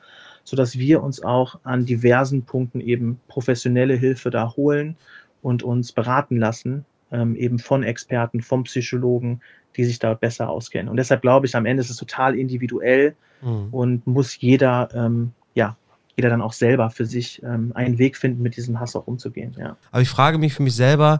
[0.47, 4.95] sodass wir uns auch an diversen Punkten eben professionelle Hilfe da holen
[5.41, 9.41] und uns beraten lassen, ähm, eben von Experten, vom Psychologen,
[9.75, 10.87] die sich da besser auskennen.
[10.87, 13.67] Und deshalb glaube ich, am Ende ist es total individuell mhm.
[13.71, 15.75] und muss jeder, ähm, ja,
[16.15, 19.53] jeder dann auch selber für sich ähm, einen Weg finden, mit diesem Hass auch umzugehen.
[19.59, 19.75] Ja.
[19.91, 21.19] Aber ich frage mich für mich selber,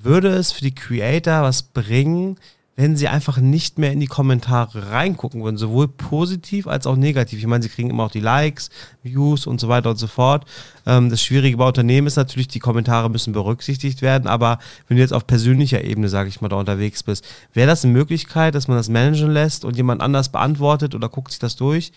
[0.00, 2.36] würde es für die Creator was bringen,
[2.80, 7.38] wenn sie einfach nicht mehr in die Kommentare reingucken würden, sowohl positiv als auch negativ.
[7.38, 8.70] Ich meine, sie kriegen immer auch die Likes,
[9.02, 10.46] Views und so weiter und so fort.
[10.86, 14.58] Ähm, das Schwierige bei Unternehmen ist natürlich, die Kommentare müssen berücksichtigt werden, aber
[14.88, 17.22] wenn du jetzt auf persönlicher Ebene, sage ich mal, da unterwegs bist,
[17.52, 21.32] wäre das eine Möglichkeit, dass man das managen lässt und jemand anders beantwortet oder guckt
[21.32, 21.92] sich das durch?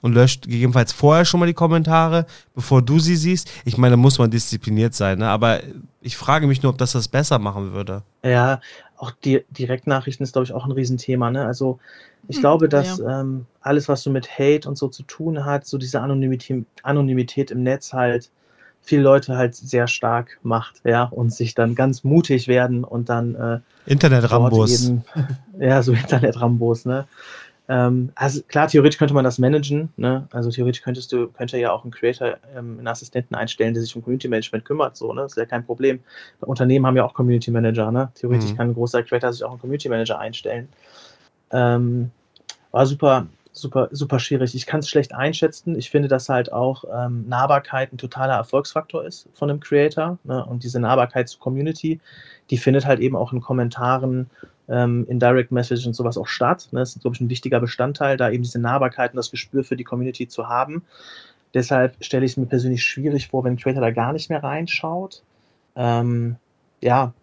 [0.00, 3.50] und löscht gegebenenfalls vorher schon mal die Kommentare, bevor du sie siehst.
[3.64, 5.28] Ich meine, da muss man diszipliniert sein, ne?
[5.28, 5.60] aber
[6.00, 8.02] ich frage mich nur, ob das das besser machen würde.
[8.24, 8.60] Ja,
[8.98, 11.30] auch die Direktnachrichten ist, glaube ich, auch ein Riesenthema.
[11.30, 11.46] Ne?
[11.46, 11.78] Also
[12.28, 13.20] ich hm, glaube, dass ja.
[13.20, 17.50] ähm, alles, was so mit Hate und so zu tun hat, so diese Anonymität, Anonymität
[17.50, 18.30] im Netz halt,
[18.82, 23.34] viele Leute halt sehr stark macht, ja, und sich dann ganz mutig werden und dann
[23.34, 24.92] äh, Internet-Rambos.
[25.58, 27.06] Ja, so Internet-Rambos, ne?
[27.68, 29.92] Ähm, also klar, theoretisch könnte man das managen.
[29.96, 30.26] Ne?
[30.32, 33.94] Also theoretisch könntest du, könnte ja auch ein Creator, ähm, einen Assistenten einstellen, der sich
[33.94, 34.96] um Community Management kümmert.
[34.96, 35.22] So, ne?
[35.22, 36.00] Das ist ja kein Problem.
[36.40, 37.90] Unternehmen haben ja auch Community Manager.
[37.90, 38.10] Ne?
[38.14, 38.56] Theoretisch mhm.
[38.56, 40.68] kann ein großer Creator sich auch einen Community Manager einstellen.
[41.50, 42.10] Ähm,
[42.70, 44.54] war super, super, super schwierig.
[44.54, 45.76] Ich kann es schlecht einschätzen.
[45.78, 50.18] Ich finde, dass halt auch ähm, Nahbarkeit ein totaler Erfolgsfaktor ist von einem Creator.
[50.24, 50.42] Ne?
[50.46, 52.00] Und diese Nahbarkeit zur Community,
[52.48, 54.30] die findet halt eben auch in Kommentaren
[54.68, 56.68] ähm, in Direct Message und sowas auch statt.
[56.72, 56.80] Ne?
[56.80, 59.76] Das ist, glaube ich, ein wichtiger Bestandteil, da eben diese Nahbarkeit und das Gespür für
[59.76, 60.84] die Community zu haben.
[61.54, 65.22] Deshalb stelle ich es mir persönlich schwierig vor, wenn Creator da gar nicht mehr reinschaut.
[65.76, 66.36] Ähm,
[66.80, 67.14] ja,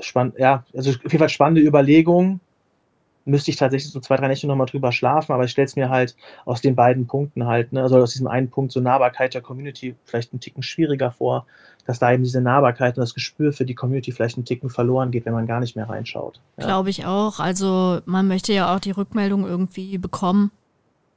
[0.00, 2.40] spannend, ja, also auf jeden Fall spannende Überlegung
[3.26, 5.90] müsste ich tatsächlich so zwei, drei Nächte nochmal drüber schlafen, aber ich stelle es mir
[5.90, 9.42] halt aus den beiden Punkten halt, ne, also aus diesem einen Punkt so Nahbarkeit der
[9.42, 11.44] Community vielleicht einen Ticken schwieriger vor,
[11.86, 15.10] dass da eben diese Nahbarkeit und das Gespür für die Community vielleicht einen Ticken verloren
[15.10, 16.40] geht, wenn man gar nicht mehr reinschaut.
[16.56, 16.64] Ja.
[16.64, 17.40] Glaube ich auch.
[17.40, 20.50] Also man möchte ja auch die Rückmeldung irgendwie bekommen.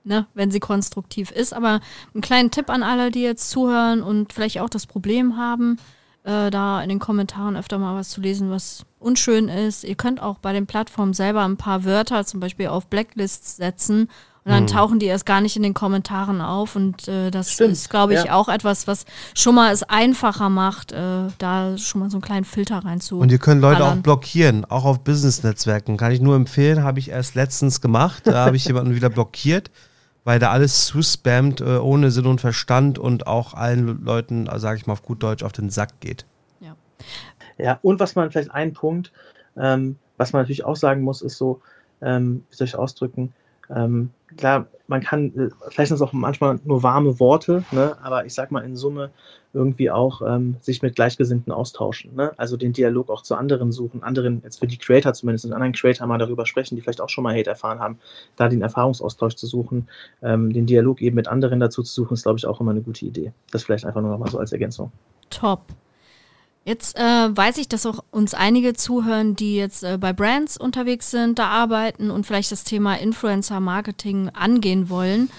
[0.05, 1.53] Ne, wenn sie konstruktiv ist.
[1.53, 1.82] Aber
[2.14, 5.78] einen kleinen Tipp an alle, die jetzt zuhören und vielleicht auch das Problem haben,
[6.24, 9.84] äh, da in den Kommentaren öfter mal was zu lesen, was unschön ist.
[9.84, 14.09] Ihr könnt auch bei den Plattformen selber ein paar Wörter zum Beispiel auf Blacklists setzen
[14.45, 14.67] und dann hm.
[14.67, 16.76] tauchen die erst gar nicht in den Kommentaren auf.
[16.76, 18.34] Und äh, das Stimmt, ist, glaube ich, ja.
[18.34, 19.05] auch etwas, was
[19.36, 23.20] schon mal es einfacher macht, äh, da schon mal so einen kleinen Filter reinzu.
[23.20, 25.97] Und ihr könnt Leute auch blockieren, auch auf Business-Netzwerken.
[25.97, 28.24] Kann ich nur empfehlen, habe ich erst letztens gemacht.
[28.26, 29.70] Da habe ich jemanden wieder blockiert
[30.30, 34.86] weil da alles zuspammt äh, ohne Sinn und Verstand und auch allen Leuten, sage ich
[34.86, 36.28] mal auf gut Deutsch, auf den Sack geht.
[36.60, 36.76] Ja,
[37.58, 39.12] ja und was man vielleicht ein Punkt,
[39.58, 41.62] ähm, was man natürlich auch sagen muss, ist so,
[42.04, 43.34] ähm, wie soll ich ausdrücken,
[43.74, 48.26] ähm, klar, man kann, äh, vielleicht sind es auch manchmal nur warme Worte, ne, aber
[48.26, 49.11] ich sag mal in Summe
[49.53, 52.15] irgendwie auch ähm, sich mit Gleichgesinnten austauschen.
[52.15, 52.32] Ne?
[52.38, 55.74] Also den Dialog auch zu anderen suchen, anderen, jetzt für die Creator zumindest, mit anderen
[55.74, 57.99] Creator mal darüber sprechen, die vielleicht auch schon mal Hate erfahren haben,
[58.36, 59.88] da den Erfahrungsaustausch zu suchen,
[60.22, 62.82] ähm, den Dialog eben mit anderen dazu zu suchen, ist, glaube ich, auch immer eine
[62.82, 63.32] gute Idee.
[63.51, 64.91] Das vielleicht einfach nur noch mal so als Ergänzung.
[65.32, 65.61] Top.
[66.66, 71.10] Jetzt äh, weiß ich, dass auch uns einige zuhören, die jetzt äh, bei Brands unterwegs
[71.10, 75.30] sind, da arbeiten und vielleicht das Thema Influencer-Marketing angehen wollen.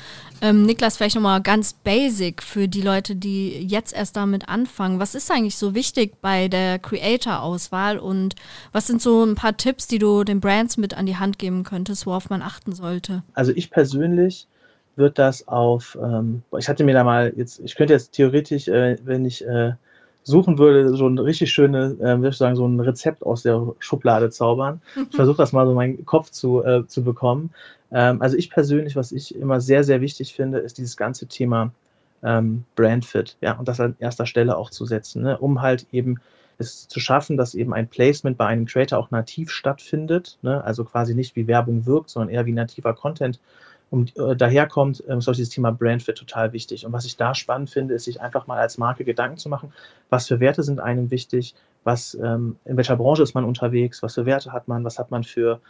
[0.42, 4.98] Ähm, Niklas, vielleicht nochmal ganz basic für die Leute, die jetzt erst damit anfangen.
[4.98, 8.36] Was ist eigentlich so wichtig bei der Creator-Auswahl und
[8.72, 11.62] was sind so ein paar Tipps, die du den Brands mit an die Hand geben
[11.62, 13.22] könntest, worauf man achten sollte?
[13.34, 14.48] Also ich persönlich
[14.96, 18.96] würde das auf, ähm, ich hatte mir da mal jetzt, ich könnte jetzt theoretisch, äh,
[19.04, 19.74] wenn ich äh,
[20.22, 23.74] suchen würde, so ein richtig schönes, äh, würde ich sagen, so ein Rezept aus der
[23.78, 24.80] Schublade zaubern.
[25.10, 27.50] Ich versuche das mal so in meinen Kopf zu, äh, zu bekommen.
[27.90, 31.72] Ähm, also ich persönlich, was ich immer sehr, sehr wichtig finde, ist dieses ganze Thema
[32.22, 36.20] ähm, Brandfit, ja, und das an erster Stelle auch zu setzen, ne, um halt eben
[36.58, 40.84] es zu schaffen, dass eben ein Placement bei einem Creator auch nativ stattfindet, ne, also
[40.84, 43.40] quasi nicht wie Werbung wirkt, sondern eher wie nativer Content
[43.91, 46.86] um, äh, daherkommt, äh, dieses Thema Brandfit total wichtig.
[46.86, 49.72] Und was ich da spannend finde, ist, sich einfach mal als Marke Gedanken zu machen,
[50.09, 54.14] was für Werte sind einem wichtig, was, ähm, in welcher Branche ist man unterwegs, was
[54.14, 55.61] für Werte hat man, was hat man für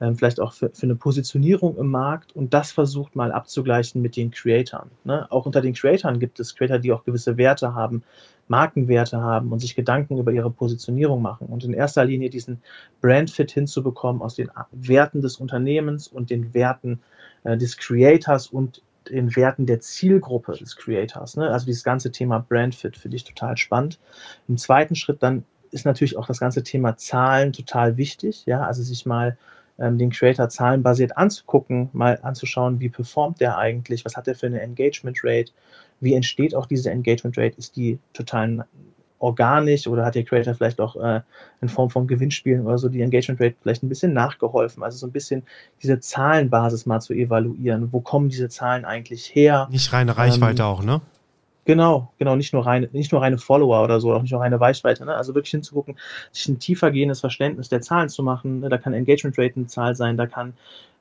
[0.00, 4.16] ähm, vielleicht auch für, für, eine Positionierung im Markt und das versucht mal abzugleichen mit
[4.16, 4.90] den Creatoren.
[5.04, 5.26] Ne?
[5.30, 8.02] Auch unter den Creatoren gibt es Creator, die auch gewisse Werte haben,
[8.46, 12.62] Markenwerte haben und sich Gedanken über ihre Positionierung machen und in erster Linie diesen
[13.00, 17.00] Brandfit hinzubekommen aus den Werten des Unternehmens und den Werten
[17.44, 21.36] des Creators und den Werten der Zielgruppe des Creators.
[21.36, 21.48] Ne?
[21.50, 23.98] Also dieses ganze Thema Brandfit finde ich total spannend.
[24.48, 28.44] Im zweiten Schritt dann ist natürlich auch das ganze Thema Zahlen total wichtig.
[28.46, 29.36] Ja, also sich mal
[29.78, 34.46] ähm, den Creator zahlenbasiert anzugucken, mal anzuschauen, wie performt der eigentlich, was hat er für
[34.46, 35.52] eine Engagement Rate,
[36.00, 38.66] wie entsteht auch diese Engagement Rate, ist die total
[39.18, 41.20] organisch oder hat der Creator vielleicht auch äh,
[41.60, 44.82] in Form von Gewinnspielen oder so die Engagement Rate vielleicht ein bisschen nachgeholfen.
[44.82, 45.42] Also so ein bisschen
[45.82, 47.92] diese Zahlenbasis mal zu evaluieren.
[47.92, 49.68] Wo kommen diese Zahlen eigentlich her?
[49.70, 51.00] Nicht reine Reichweite ähm, auch, ne?
[51.64, 54.58] Genau, genau, nicht nur reine, nicht nur reine Follower oder so, auch nicht nur reine
[54.58, 55.14] Reichweite, ne?
[55.14, 55.96] Also wirklich hinzugucken,
[56.32, 58.60] sich ein tiefergehendes Verständnis der Zahlen zu machen.
[58.60, 58.70] Ne?
[58.70, 60.54] Da kann Engagement Rate eine Zahl sein, da kann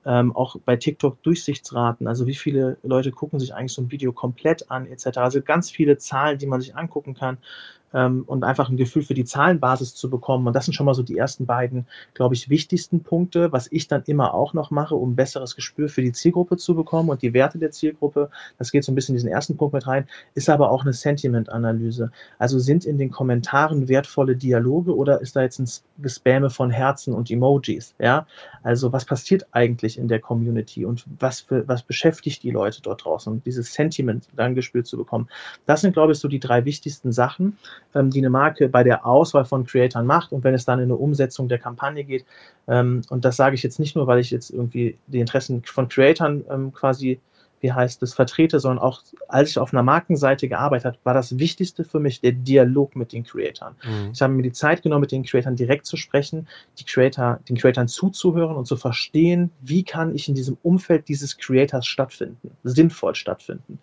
[0.05, 4.11] ähm, auch bei TikTok Durchsichtsraten, also wie viele Leute gucken sich eigentlich so ein Video
[4.11, 5.17] komplett an, etc.
[5.19, 7.37] Also ganz viele Zahlen, die man sich angucken kann
[7.93, 10.47] ähm, und einfach ein Gefühl für die Zahlenbasis zu bekommen.
[10.47, 13.87] Und das sind schon mal so die ersten beiden, glaube ich, wichtigsten Punkte, was ich
[13.87, 17.21] dann immer auch noch mache, um ein besseres Gespür für die Zielgruppe zu bekommen und
[17.21, 18.29] die Werte der Zielgruppe.
[18.57, 20.93] Das geht so ein bisschen in diesen ersten Punkt mit rein, ist aber auch eine
[20.93, 22.11] Sentiment-Analyse.
[22.39, 25.69] Also sind in den Kommentaren wertvolle Dialoge oder ist da jetzt ein
[26.01, 27.93] Gespamme von Herzen und Emojis?
[27.99, 28.27] Ja,
[28.63, 33.05] also was passiert eigentlich in der Community und was für, was beschäftigt die Leute dort
[33.05, 33.31] draußen?
[33.31, 35.27] Und dieses Sentiment dann gespürt zu bekommen.
[35.65, 37.57] Das sind, glaube ich, so die drei wichtigsten Sachen
[37.95, 40.85] ähm, die eine Marke bei der Auswahl von Creatoren macht und wenn es dann in
[40.85, 42.25] eine Umsetzung der Kampagne geht.
[42.67, 45.87] Ähm, und das sage ich jetzt nicht nur, weil ich jetzt irgendwie die Interessen von
[45.89, 47.19] Creatoren ähm, quasi
[47.61, 51.37] wie heißt es, vertrete, sondern auch als ich auf einer Markenseite gearbeitet habe, war das
[51.37, 53.75] Wichtigste für mich der Dialog mit den Creatoren.
[53.83, 54.11] Mhm.
[54.13, 56.47] Ich habe mir die Zeit genommen, mit den Creatoren direkt zu sprechen,
[56.79, 61.37] die Creator, den Creatoren zuzuhören und zu verstehen, wie kann ich in diesem Umfeld dieses
[61.37, 63.79] Creators stattfinden, sinnvoll stattfinden.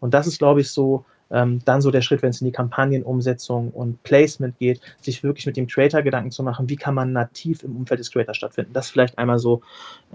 [0.00, 2.52] Und das ist, glaube ich, so ähm, dann so der Schritt, wenn es in die
[2.52, 7.12] Kampagnenumsetzung und Placement geht, sich wirklich mit dem Creator Gedanken zu machen, wie kann man
[7.12, 8.72] nativ im Umfeld des Creators stattfinden.
[8.72, 9.62] Das vielleicht einmal so,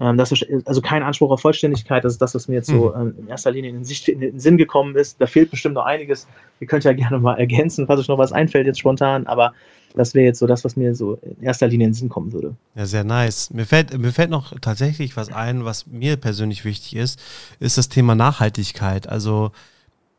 [0.00, 2.74] ähm, das ist also kein Anspruch auf Vollständigkeit, das ist das, was mir jetzt mhm.
[2.74, 5.20] so ähm, in erster Linie in den, Sicht, in den Sinn gekommen ist.
[5.20, 6.26] Da fehlt bestimmt noch einiges.
[6.60, 9.52] Ihr könnt ja gerne mal ergänzen, falls euch noch was einfällt jetzt spontan, aber
[9.94, 12.32] das wäre jetzt so das, was mir so in erster Linie in den Sinn kommen
[12.32, 12.56] würde.
[12.74, 13.50] Ja, sehr nice.
[13.50, 17.20] Mir fällt, mir fällt noch tatsächlich was ein, was mir persönlich wichtig ist,
[17.60, 19.06] ist das Thema Nachhaltigkeit.
[19.06, 19.52] Also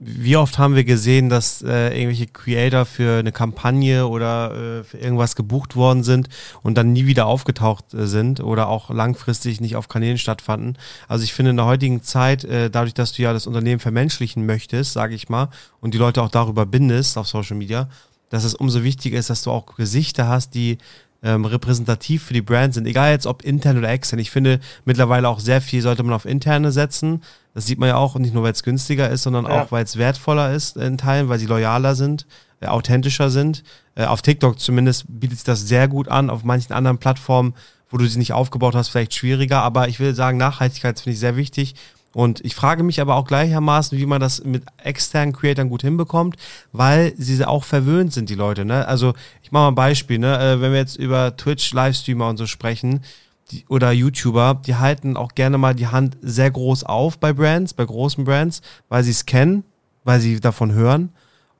[0.05, 4.97] wie oft haben wir gesehen, dass äh, irgendwelche Creator für eine Kampagne oder äh, für
[4.97, 6.29] irgendwas gebucht worden sind
[6.61, 10.77] und dann nie wieder aufgetaucht äh, sind oder auch langfristig nicht auf Kanälen stattfanden.
[11.07, 14.45] Also ich finde in der heutigen Zeit, äh, dadurch, dass du ja das Unternehmen vermenschlichen
[14.45, 15.49] möchtest, sage ich mal,
[15.79, 17.89] und die Leute auch darüber bindest auf Social Media,
[18.29, 20.77] dass es umso wichtiger ist, dass du auch Gesichter hast, die
[21.23, 24.19] ähm, repräsentativ für die Brand sind, egal jetzt ob intern oder extern.
[24.19, 27.21] Ich finde mittlerweile auch sehr viel sollte man auf interne setzen.
[27.53, 29.63] Das sieht man ja auch, nicht nur weil es günstiger ist, sondern ja.
[29.63, 32.25] auch weil es wertvoller ist in Teilen, weil sie loyaler sind,
[32.61, 33.63] äh, authentischer sind.
[33.95, 37.53] Äh, auf TikTok zumindest bietet sich das sehr gut an, auf manchen anderen Plattformen,
[37.89, 39.61] wo du sie nicht aufgebaut hast, vielleicht schwieriger.
[39.61, 41.75] Aber ich will sagen, Nachhaltigkeit finde ich sehr wichtig.
[42.13, 46.35] Und ich frage mich aber auch gleichermaßen, wie man das mit externen Creatoren gut hinbekommt,
[46.71, 48.65] weil sie auch verwöhnt sind, die Leute.
[48.65, 48.87] Ne?
[48.87, 50.37] Also ich mache mal ein Beispiel, ne?
[50.37, 53.01] Äh, wenn wir jetzt über Twitch-Livestreamer und so sprechen,
[53.53, 57.73] die, oder YouTuber, die halten auch gerne mal die Hand sehr groß auf bei Brands,
[57.73, 59.63] bei großen Brands, weil sie es kennen,
[60.03, 61.09] weil sie davon hören.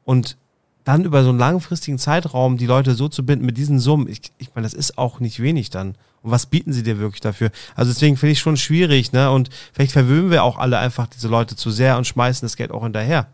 [0.03, 0.37] Und
[0.83, 4.33] dann über so einen langfristigen Zeitraum die Leute so zu binden mit diesen Summen, ich,
[4.37, 5.95] ich meine, das ist auch nicht wenig dann.
[6.21, 7.51] Und was bieten sie dir wirklich dafür?
[7.75, 9.31] Also deswegen finde ich schon schwierig, ne?
[9.31, 12.71] Und vielleicht verwöhnen wir auch alle einfach diese Leute zu sehr und schmeißen das Geld
[12.71, 13.27] auch hinterher.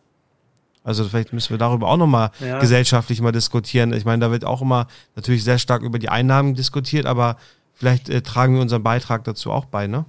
[0.83, 2.59] Also vielleicht müssen wir darüber auch nochmal ja.
[2.59, 3.93] gesellschaftlich mal diskutieren.
[3.93, 7.37] Ich meine, da wird auch immer natürlich sehr stark über die Einnahmen diskutiert, aber
[7.79, 10.05] vielleicht äh, tragen wir unseren Beitrag dazu auch bei, ne?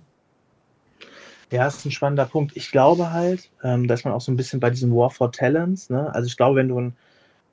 [1.52, 2.56] Ja, ist ein spannender Punkt.
[2.56, 5.90] Ich glaube halt, ähm, dass man auch so ein bisschen bei diesem War for Talents,
[5.90, 6.12] ne?
[6.14, 6.96] Also ich glaube, wenn du ein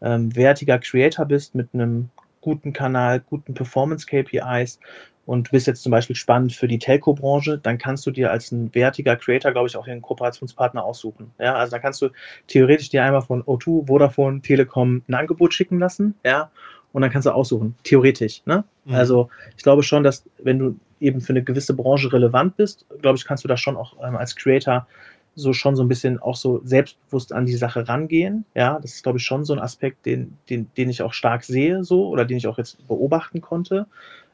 [0.02, 2.10] ähm, wertiger Creator bist mit einem
[2.42, 4.80] guten Kanal, guten Performance-KPIs
[5.26, 8.74] und bist jetzt zum Beispiel spannend für die Telco-Branche, dann kannst du dir als ein
[8.74, 11.32] wertiger Creator, glaube ich, auch den Kooperationspartner aussuchen.
[11.40, 12.10] Ja, also da kannst du
[12.48, 16.52] theoretisch dir einmal von O2, Vodafone, Telekom ein Angebot schicken lassen, ja,
[16.98, 18.42] und dann kannst du aussuchen, theoretisch.
[18.48, 18.64] Ne?
[18.86, 18.96] Mhm.
[18.96, 23.20] Also ich glaube schon, dass wenn du eben für eine gewisse Branche relevant bist, glaube
[23.20, 24.88] ich, kannst du da schon auch ähm, als Creator
[25.36, 28.46] so schon so ein bisschen auch so selbstbewusst an die Sache rangehen.
[28.56, 31.44] Ja, das ist, glaube ich, schon so ein Aspekt, den, den, den ich auch stark
[31.44, 33.86] sehe, so oder den ich auch jetzt beobachten konnte.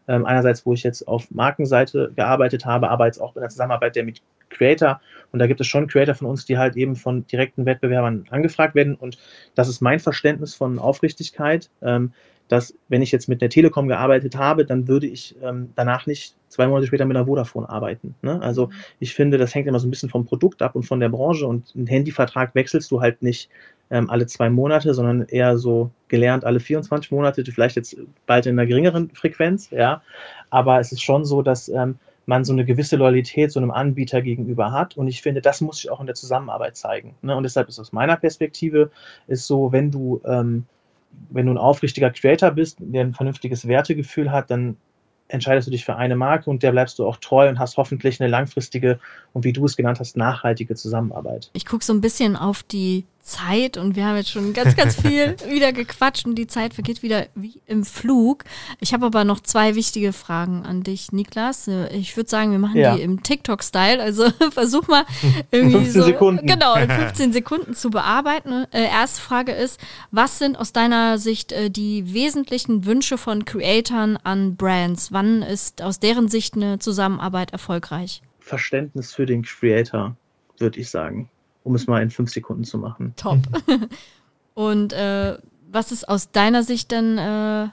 [0.07, 3.97] Ähm, einerseits, wo ich jetzt auf Markenseite gearbeitet habe, aber jetzt auch in der Zusammenarbeit
[3.97, 5.01] der mit Creator.
[5.33, 8.73] Und da gibt es schon Creator von uns, die halt eben von direkten Wettbewerbern angefragt
[8.75, 8.95] werden.
[8.95, 9.17] Und
[9.55, 11.69] das ist mein Verständnis von Aufrichtigkeit.
[11.81, 12.13] Ähm,
[12.53, 16.35] dass wenn ich jetzt mit der Telekom gearbeitet habe, dann würde ich ähm, danach nicht
[16.49, 18.13] zwei Monate später mit einer Vodafone arbeiten.
[18.21, 18.39] Ne?
[18.43, 18.71] Also mhm.
[18.99, 21.47] ich finde, das hängt immer so ein bisschen vom Produkt ab und von der Branche
[21.47, 23.49] und einen Handyvertrag wechselst du halt nicht
[23.89, 27.97] ähm, alle zwei Monate, sondern eher so gelernt alle 24 Monate, vielleicht jetzt
[28.27, 30.03] bald in einer geringeren Frequenz, ja.
[30.51, 31.95] Aber es ist schon so, dass ähm,
[32.27, 34.95] man so eine gewisse Loyalität so einem Anbieter gegenüber hat.
[34.95, 37.15] Und ich finde, das muss sich auch in der Zusammenarbeit zeigen.
[37.23, 37.35] Ne?
[37.35, 38.91] Und deshalb ist aus meiner Perspektive
[39.27, 40.65] ist so, wenn du ähm,
[41.29, 44.77] wenn du ein aufrichtiger Creator bist, der ein vernünftiges Wertegefühl hat, dann
[45.27, 48.21] entscheidest du dich für eine Marke und der bleibst du auch treu und hast hoffentlich
[48.21, 48.99] eine langfristige
[49.31, 51.49] und wie du es genannt hast, nachhaltige Zusammenarbeit.
[51.53, 54.99] Ich gucke so ein bisschen auf die Zeit und wir haben jetzt schon ganz, ganz
[54.99, 58.43] viel wieder gequatscht und die Zeit vergeht wieder wie im Flug.
[58.81, 61.69] Ich habe aber noch zwei wichtige Fragen an dich, Niklas.
[61.91, 62.95] Ich würde sagen, wir machen ja.
[62.95, 64.01] die im TikTok-Style.
[64.01, 65.05] Also versuch mal
[65.51, 66.45] irgendwie 15 so Sekunden.
[66.45, 68.65] genau in 15 Sekunden zu bearbeiten.
[68.71, 69.79] Äh, erste Frage ist:
[70.11, 75.13] Was sind aus deiner Sicht äh, die wesentlichen Wünsche von Creatoren an Brands?
[75.13, 78.21] Wann ist aus deren Sicht eine Zusammenarbeit erfolgreich?
[78.39, 80.17] Verständnis für den Creator,
[80.57, 81.29] würde ich sagen
[81.63, 83.13] um es mal in fünf Sekunden zu machen.
[83.15, 83.39] Top.
[84.53, 85.37] Und äh,
[85.71, 87.67] was ist aus deiner Sicht denn äh,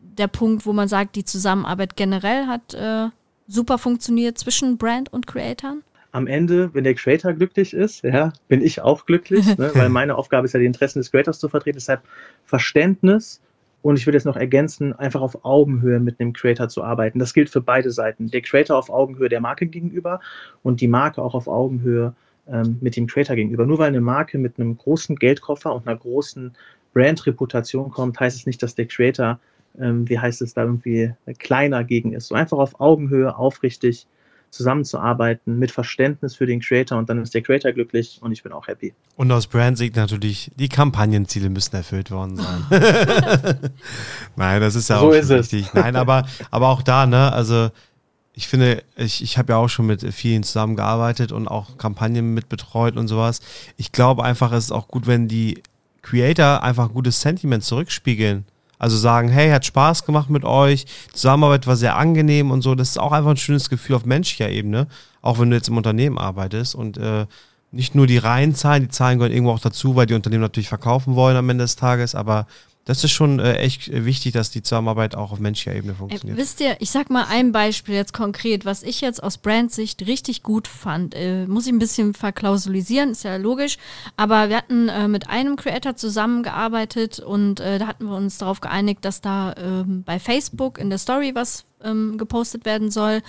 [0.00, 3.08] der Punkt, wo man sagt, die Zusammenarbeit generell hat äh,
[3.48, 5.82] super funktioniert zwischen Brand und Creatoren?
[6.12, 10.14] Am Ende, wenn der Creator glücklich ist, ja, bin ich auch glücklich, ne, weil meine
[10.16, 11.76] Aufgabe ist ja, die Interessen des Creators zu vertreten.
[11.76, 12.02] Deshalb
[12.44, 13.40] Verständnis
[13.82, 17.20] und ich würde jetzt noch ergänzen, einfach auf Augenhöhe mit einem Creator zu arbeiten.
[17.20, 18.30] Das gilt für beide Seiten.
[18.30, 20.18] Der Creator auf Augenhöhe der Marke gegenüber
[20.64, 22.12] und die Marke auch auf Augenhöhe
[22.50, 23.66] ähm, mit dem Creator gegenüber.
[23.66, 26.52] Nur weil eine Marke mit einem großen Geldkoffer und einer großen
[26.94, 29.38] Brand-Reputation kommt, heißt es nicht, dass der Creator,
[29.78, 32.28] ähm, wie heißt es da irgendwie, kleiner gegen ist.
[32.28, 34.06] So einfach auf Augenhöhe, aufrichtig
[34.50, 38.52] zusammenzuarbeiten, mit Verständnis für den Creator und dann ist der Creator glücklich und ich bin
[38.52, 38.94] auch happy.
[39.16, 42.64] Und aus Brand-Sicht natürlich, die Kampagnenziele müssen erfüllt worden sein.
[44.36, 45.74] Nein, das ist ja so auch ist richtig.
[45.74, 47.70] Nein, aber, aber auch da, ne, also
[48.36, 52.98] ich finde, ich, ich habe ja auch schon mit vielen zusammengearbeitet und auch Kampagnen mitbetreut
[52.98, 53.40] und sowas.
[53.78, 55.62] Ich glaube einfach, es ist auch gut, wenn die
[56.02, 58.44] Creator einfach ein gutes Sentiment zurückspiegeln.
[58.78, 60.84] Also sagen, hey, hat Spaß gemacht mit euch,
[61.14, 62.74] Zusammenarbeit war sehr angenehm und so.
[62.74, 64.86] Das ist auch einfach ein schönes Gefühl auf menschlicher Ebene,
[65.22, 67.24] auch wenn du jetzt im Unternehmen arbeitest und äh,
[67.72, 70.68] nicht nur die reinen Zahlen, die Zahlen gehören irgendwo auch dazu, weil die Unternehmen natürlich
[70.68, 72.46] verkaufen wollen am Ende des Tages, aber
[72.86, 76.38] das ist schon äh, echt wichtig, dass die Zusammenarbeit auch auf menschlicher Ebene funktioniert.
[76.38, 80.06] Äh, wisst ihr, ich sag mal ein Beispiel jetzt konkret, was ich jetzt aus Brandsicht
[80.06, 81.12] richtig gut fand.
[81.16, 83.76] Äh, muss ich ein bisschen verklausulisieren, ist ja logisch.
[84.16, 88.60] Aber wir hatten äh, mit einem Creator zusammengearbeitet und äh, da hatten wir uns darauf
[88.60, 93.20] geeinigt, dass da ähm, bei Facebook in der Story was ähm, gepostet werden soll.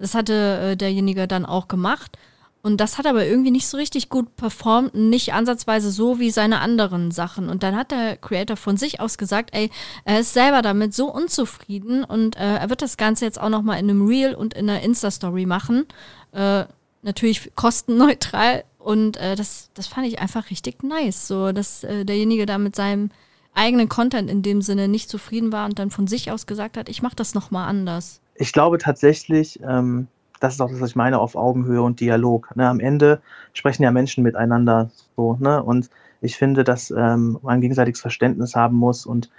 [0.00, 2.18] Das hatte äh, derjenige dann auch gemacht.
[2.64, 6.60] Und das hat aber irgendwie nicht so richtig gut performt, nicht ansatzweise so wie seine
[6.60, 7.50] anderen Sachen.
[7.50, 9.68] Und dann hat der Creator von sich aus gesagt, ey,
[10.06, 13.78] er ist selber damit so unzufrieden und äh, er wird das Ganze jetzt auch nochmal
[13.78, 15.84] in einem Reel und in einer Insta-Story machen.
[16.32, 16.64] Äh,
[17.02, 18.64] natürlich kostenneutral.
[18.78, 21.28] Und äh, das, das fand ich einfach richtig nice.
[21.28, 23.10] So, dass äh, derjenige da mit seinem
[23.52, 26.88] eigenen Content in dem Sinne nicht zufrieden war und dann von sich aus gesagt hat,
[26.88, 28.22] ich mache das nochmal anders.
[28.36, 30.08] Ich glaube tatsächlich, ähm,
[30.44, 32.54] das ist auch das, was ich meine, auf Augenhöhe und Dialog.
[32.54, 32.68] Ne?
[32.68, 33.20] Am Ende
[33.54, 35.62] sprechen ja Menschen miteinander so, ne?
[35.62, 35.88] Und
[36.20, 39.06] ich finde, dass ähm, man gegenseitiges Verständnis haben muss.
[39.06, 39.30] Und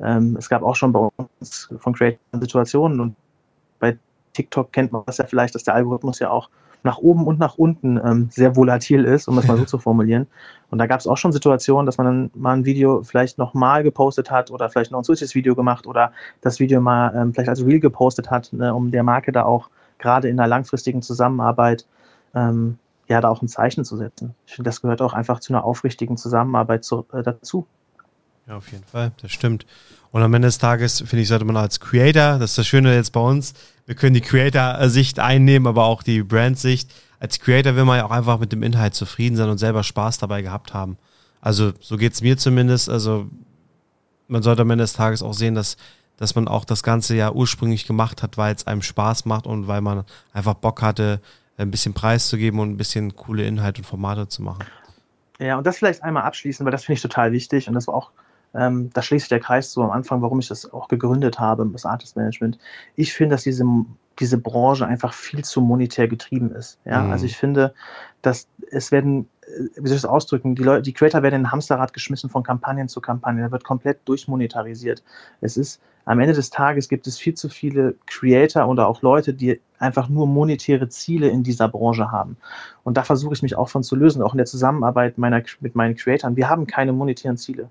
[0.00, 3.16] ähm, es gab auch schon bei uns von Creator Situationen und
[3.78, 3.96] bei
[4.32, 6.48] TikTok kennt man das ja vielleicht, dass der Algorithmus ja auch
[6.82, 10.26] nach oben und nach unten ähm, sehr volatil ist, um es mal so zu formulieren.
[10.70, 13.82] Und da gab es auch schon Situationen, dass man dann mal ein Video vielleicht nochmal
[13.82, 17.50] gepostet hat oder vielleicht noch ein zusätzliches Video gemacht oder das Video mal ähm, vielleicht
[17.50, 19.70] als Reel gepostet hat, ne, um der Marke da auch
[20.04, 21.86] gerade in einer langfristigen Zusammenarbeit
[22.34, 22.78] ähm,
[23.08, 24.34] ja da auch ein Zeichen zu setzen.
[24.46, 27.66] Ich finde, das gehört auch einfach zu einer aufrichtigen Zusammenarbeit zu, äh, dazu.
[28.46, 29.64] Ja, auf jeden Fall, das stimmt.
[30.12, 32.94] Und am Ende des Tages, finde ich, sollte man als Creator, das ist das Schöne
[32.94, 33.54] jetzt bei uns,
[33.86, 36.92] wir können die Creator-Sicht einnehmen, aber auch die Brand-Sicht.
[37.18, 40.18] Als Creator will man ja auch einfach mit dem Inhalt zufrieden sein und selber Spaß
[40.18, 40.98] dabei gehabt haben.
[41.40, 42.90] Also so geht es mir zumindest.
[42.90, 43.28] Also
[44.28, 45.76] man sollte am Ende des Tages auch sehen, dass
[46.16, 49.66] dass man auch das Ganze ja ursprünglich gemacht hat, weil es einem Spaß macht und
[49.66, 51.20] weil man einfach Bock hatte,
[51.56, 54.64] ein bisschen Preis zu geben und ein bisschen coole Inhalte und Formate zu machen.
[55.38, 57.94] Ja, und das vielleicht einmal abschließen, weil das finde ich total wichtig und das war
[57.94, 58.10] auch,
[58.54, 61.68] ähm, da schließt sich der Kreis so am Anfang, warum ich das auch gegründet habe,
[61.72, 62.58] das Artist Management.
[62.94, 63.64] Ich finde, dass diese,
[64.20, 66.78] diese Branche einfach viel zu monetär getrieben ist.
[66.84, 67.12] Ja, mhm.
[67.12, 67.74] also ich finde,
[68.22, 71.42] dass es werden äh, wie soll ich das ausdrücken, die, Leute, die Creator werden in
[71.42, 73.44] ein Hamsterrad geschmissen von Kampagnen zu Kampagnen.
[73.44, 75.02] Da wird komplett durchmonetarisiert.
[75.40, 79.32] Es ist, am Ende des Tages gibt es viel zu viele Creator oder auch Leute,
[79.32, 82.36] die einfach nur monetäre Ziele in dieser Branche haben.
[82.84, 85.74] Und da versuche ich mich auch von zu lösen, auch in der Zusammenarbeit meiner, mit
[85.74, 86.36] meinen Creatoren.
[86.36, 87.68] Wir haben keine monetären Ziele.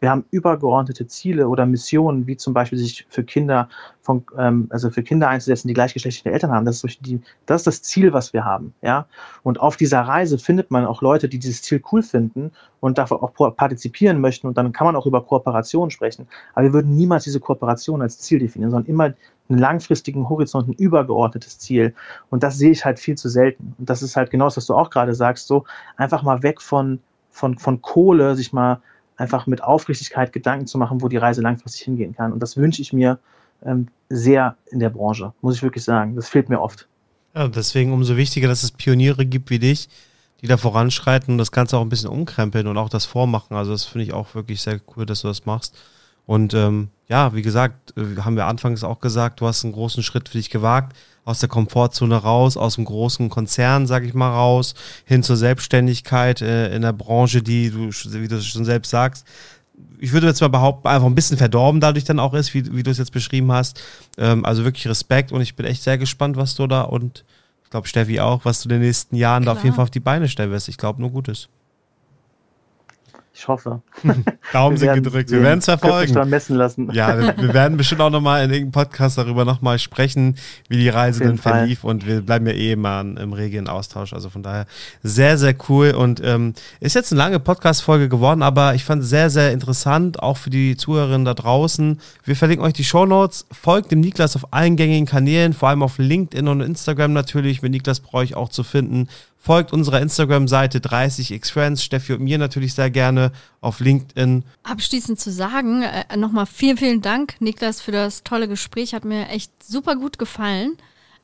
[0.00, 3.68] Wir haben übergeordnete Ziele oder Missionen, wie zum Beispiel sich für Kinder
[4.02, 6.66] von, ähm, also für Kinder einzusetzen, die gleichgeschlechtliche Eltern haben.
[6.66, 8.74] Das ist, die, das ist das Ziel, was wir haben.
[8.82, 9.06] Ja?
[9.42, 13.22] Und auf dieser Reise findet man auch Leute, die dieses Ziel cool finden und dafür
[13.22, 14.46] auch partizipieren möchten.
[14.46, 16.28] Und dann kann man auch über Kooperation sprechen.
[16.54, 19.14] Aber wir würden niemals diese Kooperation als Ziel definieren, sondern immer
[19.48, 21.94] einen langfristigen Horizont, ein übergeordnetes Ziel.
[22.30, 23.74] Und das sehe ich halt viel zu selten.
[23.78, 25.64] Und das ist halt genau das, was du auch gerade sagst, so
[25.96, 28.80] einfach mal weg von, von, von Kohle, sich mal
[29.16, 32.32] einfach mit Aufrichtigkeit Gedanken zu machen, wo die Reise langfristig hingehen kann.
[32.32, 33.18] Und das wünsche ich mir
[33.64, 36.16] ähm, sehr in der Branche, muss ich wirklich sagen.
[36.16, 36.86] Das fehlt mir oft.
[37.34, 39.88] Ja, deswegen umso wichtiger, dass es Pioniere gibt wie dich,
[40.40, 43.56] die da voranschreiten und das Ganze auch ein bisschen umkrempeln und auch das vormachen.
[43.56, 45.76] Also das finde ich auch wirklich sehr cool, dass du das machst.
[46.26, 50.02] Und ähm, ja, wie gesagt, äh, haben wir anfangs auch gesagt, du hast einen großen
[50.02, 54.30] Schritt für dich gewagt, aus der Komfortzone raus, aus dem großen Konzern, sag ich mal,
[54.30, 54.74] raus,
[55.04, 59.26] hin zur Selbstständigkeit äh, in der Branche, die du, wie du schon selbst sagst,
[59.98, 62.82] ich würde jetzt mal behaupten, einfach ein bisschen verdorben dadurch dann auch ist, wie, wie
[62.82, 63.80] du es jetzt beschrieben hast.
[64.18, 67.24] Ähm, also wirklich Respekt und ich bin echt sehr gespannt, was du da und
[67.64, 69.54] ich glaube Steffi auch, was du in den nächsten Jahren Klar.
[69.54, 70.68] da auf jeden Fall auf die Beine stellen wirst.
[70.68, 71.48] Ich glaube nur Gutes.
[73.38, 73.82] Ich hoffe.
[74.54, 75.30] Daumen sind gedrückt.
[75.30, 76.14] Wir werden es verfolgen.
[76.14, 76.90] Dann messen lassen.
[76.92, 80.36] Ja, wir werden bestimmt auch nochmal in irgendeinem Podcast darüber nochmal sprechen,
[80.70, 81.84] wie die Reise denn verlief.
[81.84, 84.14] Und wir bleiben ja eh immer im regen Austausch.
[84.14, 84.64] Also von daher
[85.02, 85.90] sehr, sehr cool.
[85.90, 90.22] Und ähm, ist jetzt eine lange Podcast-Folge geworden, aber ich fand es sehr, sehr interessant,
[90.22, 92.00] auch für die Zuhörerinnen da draußen.
[92.24, 93.44] Wir verlinken euch die Show Notes.
[93.52, 97.60] Folgt dem Niklas auf allen gängigen Kanälen, vor allem auf LinkedIn und Instagram natürlich.
[97.60, 99.08] Mit Niklas brauche ich auch zu finden.
[99.38, 103.30] Folgt unserer Instagram-Seite 30xfriends, Steffi und mir natürlich sehr gerne
[103.60, 104.44] auf LinkedIn.
[104.64, 108.94] Abschließend zu sagen, äh, nochmal vielen, vielen Dank, Niklas, für das tolle Gespräch.
[108.94, 110.76] Hat mir echt super gut gefallen.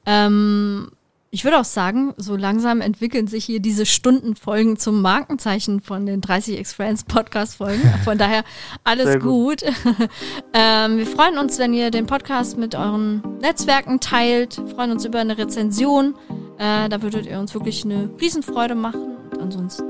[0.06, 0.90] Ähm,
[1.34, 6.20] ich würde auch sagen, so langsam entwickeln sich hier diese Stundenfolgen zum Markenzeichen von den
[6.20, 7.82] 30x Friends Podcast-Folgen.
[8.04, 8.44] Von daher
[8.84, 9.62] alles gut.
[9.62, 9.72] gut.
[10.52, 14.58] ähm, wir freuen uns, wenn ihr den Podcast mit euren Netzwerken teilt.
[14.58, 16.14] Wir freuen uns über eine Rezension.
[16.58, 19.16] Äh, da würdet ihr uns wirklich eine Riesenfreude machen.
[19.30, 19.84] Und ansonsten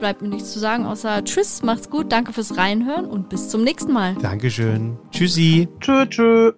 [0.00, 3.62] bleibt mir nichts zu sagen, außer Tschüss, macht's gut, danke fürs Reinhören und bis zum
[3.62, 4.16] nächsten Mal.
[4.16, 4.98] Dankeschön.
[5.12, 5.68] Tschüssi.
[5.78, 6.52] Tschö, tschö.